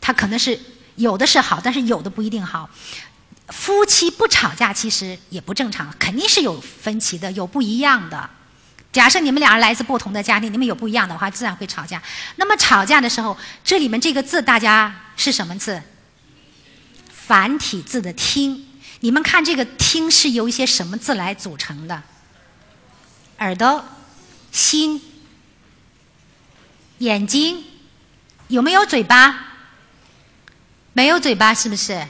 [0.00, 0.58] 他可能是
[0.96, 2.68] 有的是好，但是有的不一定好。
[3.48, 8.28] 夫妻不吵架其实也不正常，肯定是有分歧的，有不一样的。
[8.92, 12.02] 假设你们俩人来自不同的家庭，你们有不一样的话，自然会吵架。
[12.34, 15.80] 那么吵架的时候，这里面这个字大家是什么字？
[17.30, 18.66] 繁体字的“听”，
[18.98, 22.02] 你们看这个“听”是由一些什么字来组成的？
[23.38, 23.84] 耳朵、
[24.50, 25.00] 心、
[26.98, 27.62] 眼睛，
[28.48, 29.52] 有没有嘴巴？
[30.92, 32.04] 没有嘴巴，是不是？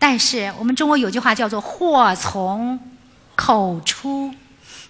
[0.00, 2.80] 但是我们中国有句话叫做“祸从
[3.36, 4.34] 口出”，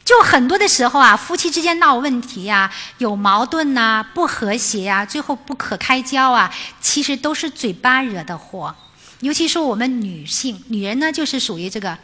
[0.06, 8.74] 就很多的时候啊，夫妻之间闹问题呀，有矛盾呐，不和谐呀，最后不可开交啊，其实都是嘴巴惹的祸。
[9.20, 11.96] 尤其说我们女性，女人呢就是属于这个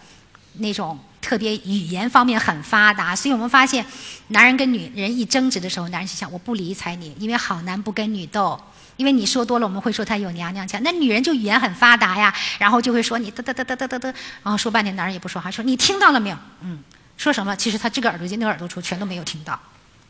[0.54, 3.84] 那种特别语言方面很发达，所以我们发现，
[4.28, 8.58] 男人跟女人一争执的时候，男人就想我不理睬你，因为好男不跟女斗，
[8.96, 10.80] 因为你说多了，我们会说他有娘娘腔。
[10.82, 14.04] 那女人就语言很发达呀，然后就会说你嘚嘚嘚嘚嘚嘚嘚，
[14.42, 16.36] 然后说半天，男人也不说话，说你听到了没有？
[16.62, 16.82] 嗯，
[17.16, 17.54] 说什么？
[17.54, 19.58] 其实他这个耳朵进那个耳朵出，全都没有听到。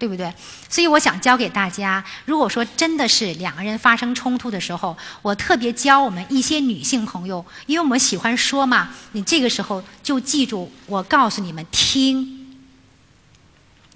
[0.00, 0.32] 对不对？
[0.70, 12.56] 所以我想教给大家，如果说真的是两个人发生冲突的时候，我特别教我们一些女性朋友，因为我们喜欢说嘛，你这个时候就记住，我告诉你们，听，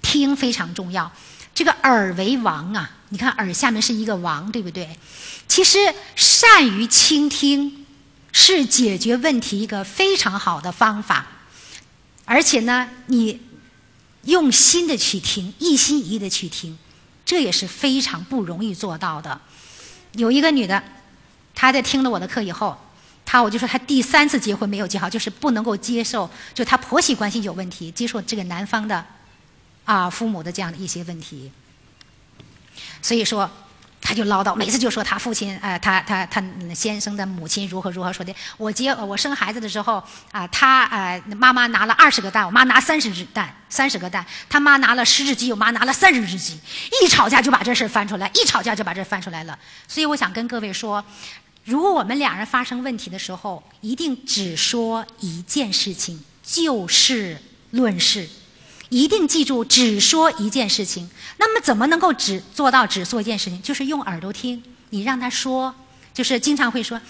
[0.03, 1.11] 听非常重要。
[1.55, 4.99] 这个耳为王啊，你看耳下面是一个王，对不对？
[5.47, 5.79] 其实
[6.15, 7.83] 善于倾听
[8.31, 11.25] 是解决问题一个非常好的方法，
[12.25, 13.41] 而且呢，你。
[14.25, 16.77] 用心的去听，一心一意的去听，
[17.25, 19.39] 这也是非常不容易做到的。
[20.13, 20.83] 有一个女的，
[21.53, 22.77] 她在听了我的课以后，
[23.25, 29.05] 她我就说她第三次结婚没有结好，就是不能够接受，就她婆媳关系有问题，接受这个男方的
[29.85, 31.51] 啊父母的这样的一些问题，
[33.01, 33.49] 所以说。
[34.05, 36.39] 他就唠叨，每次就说他父亲，呃，他他他
[36.75, 38.31] 先生的母亲如何如何说的。
[38.55, 40.01] 我接我生孩子的时候，
[40.31, 46.59] 啊，他呃妈妈拿了二十个蛋，我妈拿三十只蛋，三十个蛋，他妈拿了十只鸡，我妈拿了三十只鸡，
[47.01, 49.57] 一吵架就把这事翻出来，一吵架就把这翻出来了。
[49.87, 51.03] 所以我想跟各位说，
[51.63, 57.41] 如果我们两人发生问题的时候，一定只说一件事情，就事
[57.71, 58.29] 论事。
[58.95, 61.09] 一定记住，只说一件事情。
[61.35, 63.61] 那么，怎么能够只做到只做一件事情？
[63.61, 65.75] 就是用耳朵听，你让他说，
[66.13, 67.01] 就是经常会说，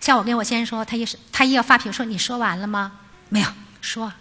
[0.00, 2.90] 像我跟我先生说，他一是他一要发脾气，说你说完了吗？
[3.28, 3.48] 没有
[3.80, 4.12] 说。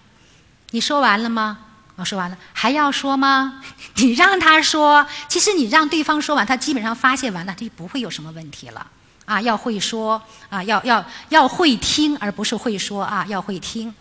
[0.70, 1.58] 你说完了吗？
[1.96, 3.64] 我说完了，还要说吗？
[3.98, 8.86] 你让他说，其实你让对方说完，他基本上发泄完了，他就不会有什么问题了。
[9.26, 13.92] 啊，要会说啊，要要要会听，而不是会说啊，要会听。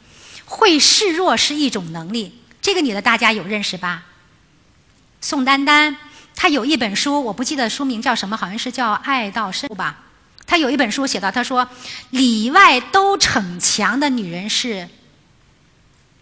[0.44, 2.38] 会示弱是一种能力，
[2.68, 4.04] 这个女的大家有认识吧？
[5.22, 5.96] 宋丹丹，
[6.36, 10.04] 她有一本书，我不记得书名叫什么，好像是叫《爱到深处》吧。
[10.46, 11.66] 她有一本书写到，她说
[12.10, 14.86] 里外都逞强的女人是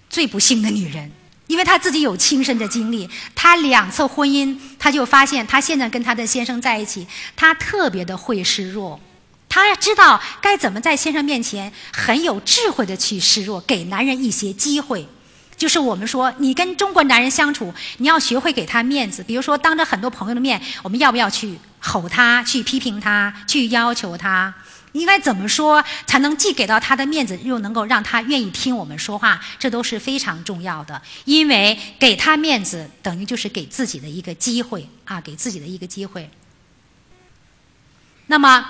[0.09, 1.11] 最不幸的女人。
[1.49, 9.01] 因为她自己有亲身的经历，她两次婚姻，她就发现她现在跟她的先生在一起，她特别的会示弱，
[9.49, 15.09] 她知道该怎么在先生面前很有智慧的去示弱，给男人一些机会。
[15.57, 19.23] 就是我们说，你跟中国男人相处，你要学会给他面子。
[19.23, 24.55] 比如说，当着很多朋友的面，我们要不要去吼他、去批评他、去要求他？
[24.93, 29.41] 应该怎么说才能既给到他的面子，又能够让他愿意听我们说话？
[29.59, 31.03] 这都是非常重要的。
[31.25, 36.31] 因为给他面子，等于就是给自己的一个机会啊，给自己的一个机会。
[38.29, 38.67] 那么，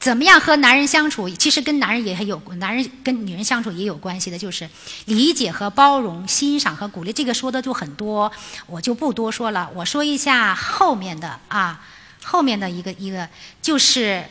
[0.00, 1.28] 怎么样和男人相处？
[1.30, 4.68] 其实跟男人也很有，男人跟女人相处也有关系的，就是
[5.06, 7.12] 理解和包容、欣赏和鼓励。
[7.12, 8.30] 这个说的就很多，
[8.66, 9.70] 我就不多说了。
[9.74, 11.84] 我说一下后面的啊，
[12.24, 13.28] 后面的一个一个
[13.62, 14.24] 就是。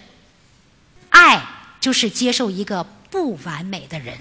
[1.09, 1.41] 爱
[1.79, 4.17] 就是接受一个不完美的人。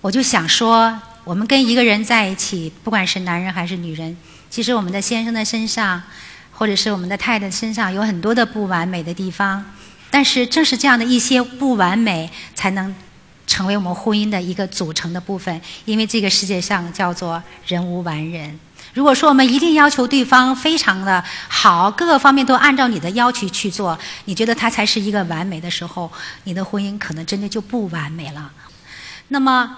[0.00, 4.16] 我就想说，我们跟一个人在一起，不管是男人还是女人，
[4.48, 6.02] 其实我们的先生的身上，
[6.58, 9.64] 或者是我们的太太身上有很多的不完美的地方。
[10.10, 12.92] 但是正是这样的一些不完美，才能
[13.46, 15.60] 成为我们婚姻的一个组成的部分。
[15.84, 18.58] 因为这个世界上叫做人无完人。
[18.92, 26.10] 如果说我们一定要求对方非常的好，各个方面都按照你的要求去做，你觉得他才是一个完美的时候，
[26.42, 28.50] 你的婚姻可能真的就不完美了。
[29.28, 29.76] 那么，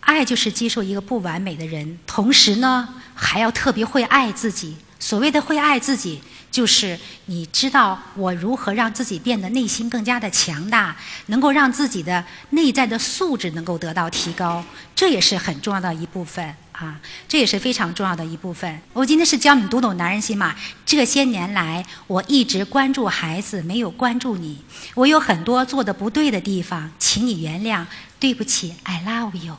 [0.00, 4.76] 爱就是接受一个不完美的人，同时呢，还要特别会爱自己。
[4.98, 6.20] 所谓的会爱自己，
[6.50, 10.96] 就是你知道我如何让自己变得内心更加的强大，
[11.26, 14.64] 能够让自己的内在的素质能够得到提高，
[14.94, 16.98] 这也是很重要的一部分啊，
[17.28, 18.80] 这也是非常重要的一部分。
[18.92, 20.56] 我今天是教你读懂男人心嘛？
[20.84, 24.64] 这些年来，我一直关注孩子，没有关注你。
[24.94, 27.84] 我有很多做的不对的地方，请你原谅，
[28.18, 29.56] 对不起，I love you。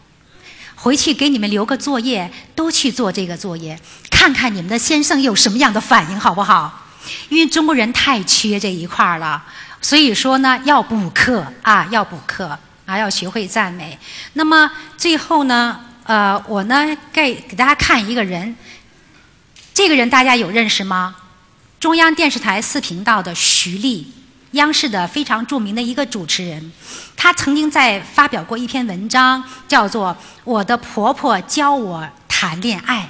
[0.81, 3.77] 回去给你们留个作业，都去做这个作业，
[4.09, 6.87] 看看你们的先生有什么样的反应，好不好？
[7.27, 9.43] 因为中国人太缺这一块了，
[9.81, 13.99] 所以说呢，要补课啊，要补课啊，要学会赞美。
[14.33, 18.55] 那么最后呢，呃，我呢给给大家看一个人，
[19.73, 21.15] 这个人大家有认识吗？
[21.79, 24.13] 中央电视台四频道的徐丽。
[24.51, 26.71] 央视的非常著名的一个主持人，
[27.15, 30.09] 她曾经在发表过一篇文章，叫做
[30.43, 33.01] 《我的婆婆教我谈恋爱》。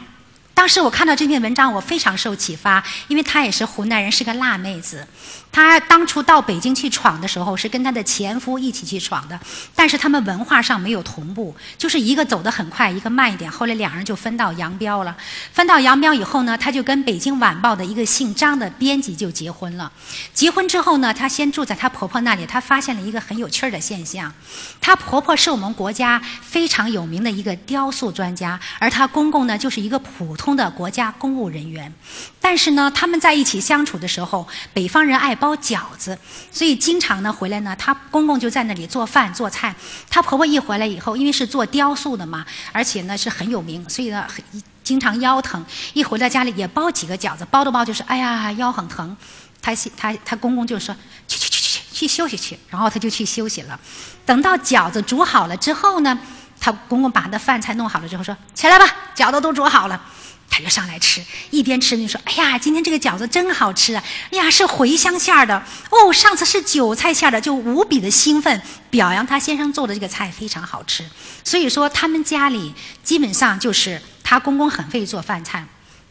[0.53, 5.07] 当时我看到这篇文章，我非常受启发，因为她也是湖南人，是个辣妹子。
[5.51, 9.39] 她当初到北京去闯的时候，是跟她的前夫一起去闯的，
[9.76, 13.49] 但是他们文化上没有同步，就是一个走得很快，一个慢一点。
[13.51, 15.15] 后来两人就分道扬镳了。
[15.51, 19.91] 分道扬镳以后呢，她就跟北京晚报的一个姓张的编辑就结婚了。
[20.34, 24.31] 结婚之后呢，她先住在她婆婆那里，她发现了一个很有趣儿的现象：
[24.80, 31.93] 她婆婆是我们国家非常有名的一个雕塑专家，而她公公呢，就是一个普通的国家公务人员。
[32.39, 36.18] 但是呢，他们在一起相处的时候，北方人爱包饺子，
[36.52, 39.74] 所以经常呢回来呢，她公公就在那里做饭做菜。
[40.10, 44.44] 她婆婆一回来以后，因为是做雕塑的嘛，而且呢是很有名，所以呢很
[44.84, 45.66] 经常腰疼。
[45.94, 49.16] 一回到家里也包几个饺子，包着包就是哎呀腰很疼。
[49.61, 50.95] 她她她公公就说
[51.28, 53.80] 去去去去去休息去，然后她就去休息了。
[54.26, 56.18] 等到饺子煮好了之后呢，
[56.60, 58.86] 她公公把那饭菜弄好了之后说起来吧，
[59.16, 60.02] 饺子都煮好了。
[60.49, 64.03] 他就上来吃，一边吃就说：“哎呀，今天这个饺子真好吃啊！
[64.31, 71.05] 哎呀，是茴香馅儿的哦，上次是韭菜馅儿的，就无比的兴奋，表扬他先生做的这个菜非常好吃。
[71.43, 72.73] 所以说，他们家里
[73.03, 75.65] 基本上就是他公公很会做饭菜，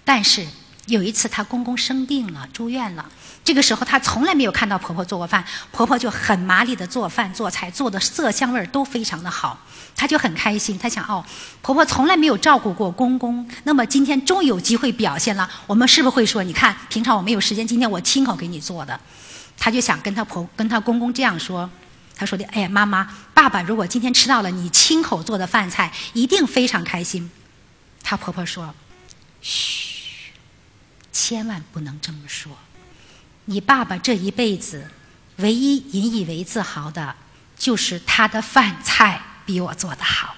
[0.04, 0.46] 但是
[0.88, 3.08] 有一次她公公生病了，住院了。”
[3.44, 9.58] 这个时候，她从来没有看到婆婆做过饭，婆婆就很麻利的做饭做菜，做的色香味都非常的好，
[9.96, 10.78] 她就很开心。
[10.78, 11.24] 她想，哦，
[11.62, 15.48] 婆婆从来没有照顾过公公，那么今天终于有机会表现了。
[15.66, 19.00] 我们是不是会说，你看，平常我没有时间，今天我亲口给你做的？
[19.56, 21.70] 她就想跟她婆跟她公公这样说，
[22.16, 27.30] 她说的，哎呀，妈妈，爸爸如果今天吃到了你亲口做的饭菜，一定非常开心。
[28.02, 28.74] 她婆婆说，
[29.40, 29.87] 嘘，
[31.18, 32.56] 千万不能这么说。
[33.46, 34.86] 你爸爸这一辈子，
[35.38, 37.12] 唯一引以为自豪的，
[37.58, 40.36] 就是他的饭菜比我做的好。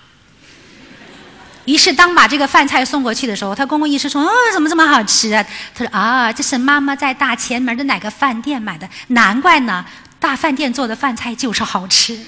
[1.66, 5.44] 于是，当把这个饭菜送过去的时候，他公公一时说：“哦，怎么这么好吃啊？”
[5.77, 9.85] 他说：“啊，这是妈妈在大前门的哪个饭店买的，难怪呢，
[10.19, 12.19] 大饭店做的饭菜就是好吃。”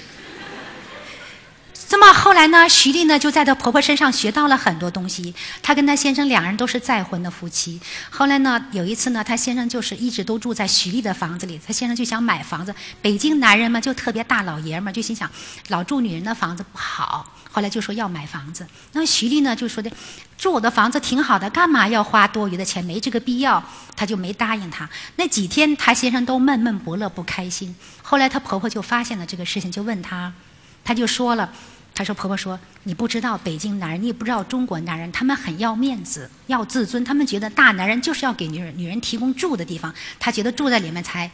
[1.93, 2.67] 那么后来呢？
[2.67, 5.31] 徐丽呢就在她婆婆身上学到了很多东西。
[5.61, 7.79] 她跟她先生两人都是再婚的夫妻。
[8.09, 11.61] 后来呢，有一次呢，她先生就是一直都住在徐丽的房子里。
[11.67, 12.73] 她先生就想买房子。
[12.99, 15.29] 北京男人嘛就特别大老爷们儿，就心想
[15.67, 17.31] 老住女人的房子不好。
[17.51, 18.65] 后来就说要买房子。
[18.93, 19.91] 那徐丽呢就说的
[20.35, 22.83] 住我的房子挺好的，干嘛要花多余的钱？
[22.83, 23.63] 没这个必要。
[23.95, 24.89] 她就没答应他。
[25.17, 27.75] 那几天她先生都闷闷不乐不开心。
[28.01, 30.33] 后来她婆婆就发现了这个事情，就问她，
[30.83, 31.53] 她就说了。
[31.95, 37.03] 她说：“婆婆说，你不知道北京男人，你也不知道中国男人，他们很要面子，要自尊。
[37.03, 41.29] 他们觉得大男人就是要给女人女人提供住的地方，他觉得住在里面才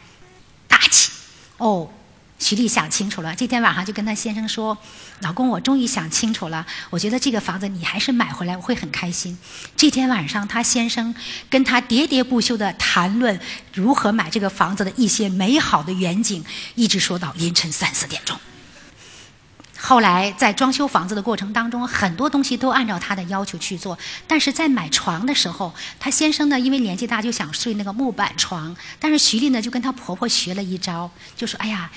[0.68, 1.10] 大气。”
[1.56, 1.90] 哦，
[2.38, 4.76] 徐丽想清楚了，这天晚上就跟她先生说
[5.20, 9.38] ：“老公，我终于想清楚了，我觉得这个房子你还是买回来，我会很开心。”
[9.76, 11.14] 这天晚上，她先生
[11.48, 13.40] 跟她喋喋不休地谈论
[13.72, 18.38] 如何买这个房子的一些美好的远景，一直说到凌晨三四点钟。
[19.82, 23.98] 后来在装修房子的过程当中，很多东西都按照他的要求去做。
[24.26, 31.90] 但是在买床的时候，他先生呢因为年纪大就想睡那个木板床，但是徐丽呢就跟她婆婆学了一招，就说：“哎呀，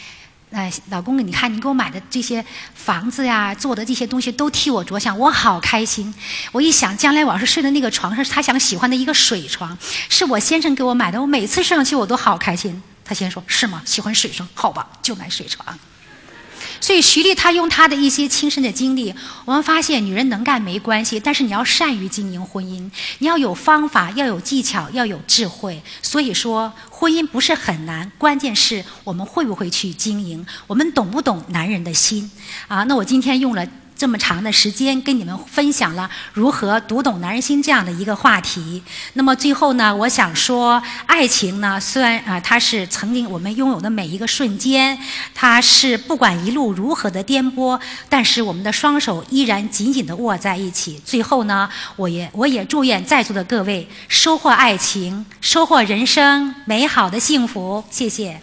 [0.51, 2.43] 哎，老公，你看你给我买的这些
[2.73, 6.13] 房子呀，做的这些东西都替我着想，我好开心。
[6.53, 9.77] 我一想将来我要是睡的那个床上是他想喜欢的一个水床，
[10.09, 13.81] 是我先生给我买的，我每次睡上去我都好开心。”他先说：“是吗？
[13.85, 14.47] 喜欢水床？
[14.53, 15.77] 好吧，就买水床。”
[16.83, 19.15] 所以徐丽她用她的一些亲身的经历，
[19.45, 25.81] 我们发现女人能干没关系，但是你要善于经营婚姻，你要有方法，要有技巧，要有智慧。
[26.01, 32.29] 所以说婚姻不是很难，关键是我们会不会去经营，我们懂不懂男人的心
[32.67, 32.83] 啊？
[32.83, 33.65] 那我今天用了。
[34.03, 38.83] 这么长的时间跟你们分享了如何读懂男人心这样的一个话题。
[39.13, 44.99] 那么最后呢，我想说，爱情呢，虽然啊，它是曾经我们拥有的每一个瞬间，
[45.33, 51.01] 它是不管一路如何的颠簸，但是我们的双手依然紧紧的握在一起。
[51.05, 57.81] 最后呢，我也我也祝愿在座的各位收获爱情，收获人生美好的幸福。
[57.89, 58.41] 谢谢。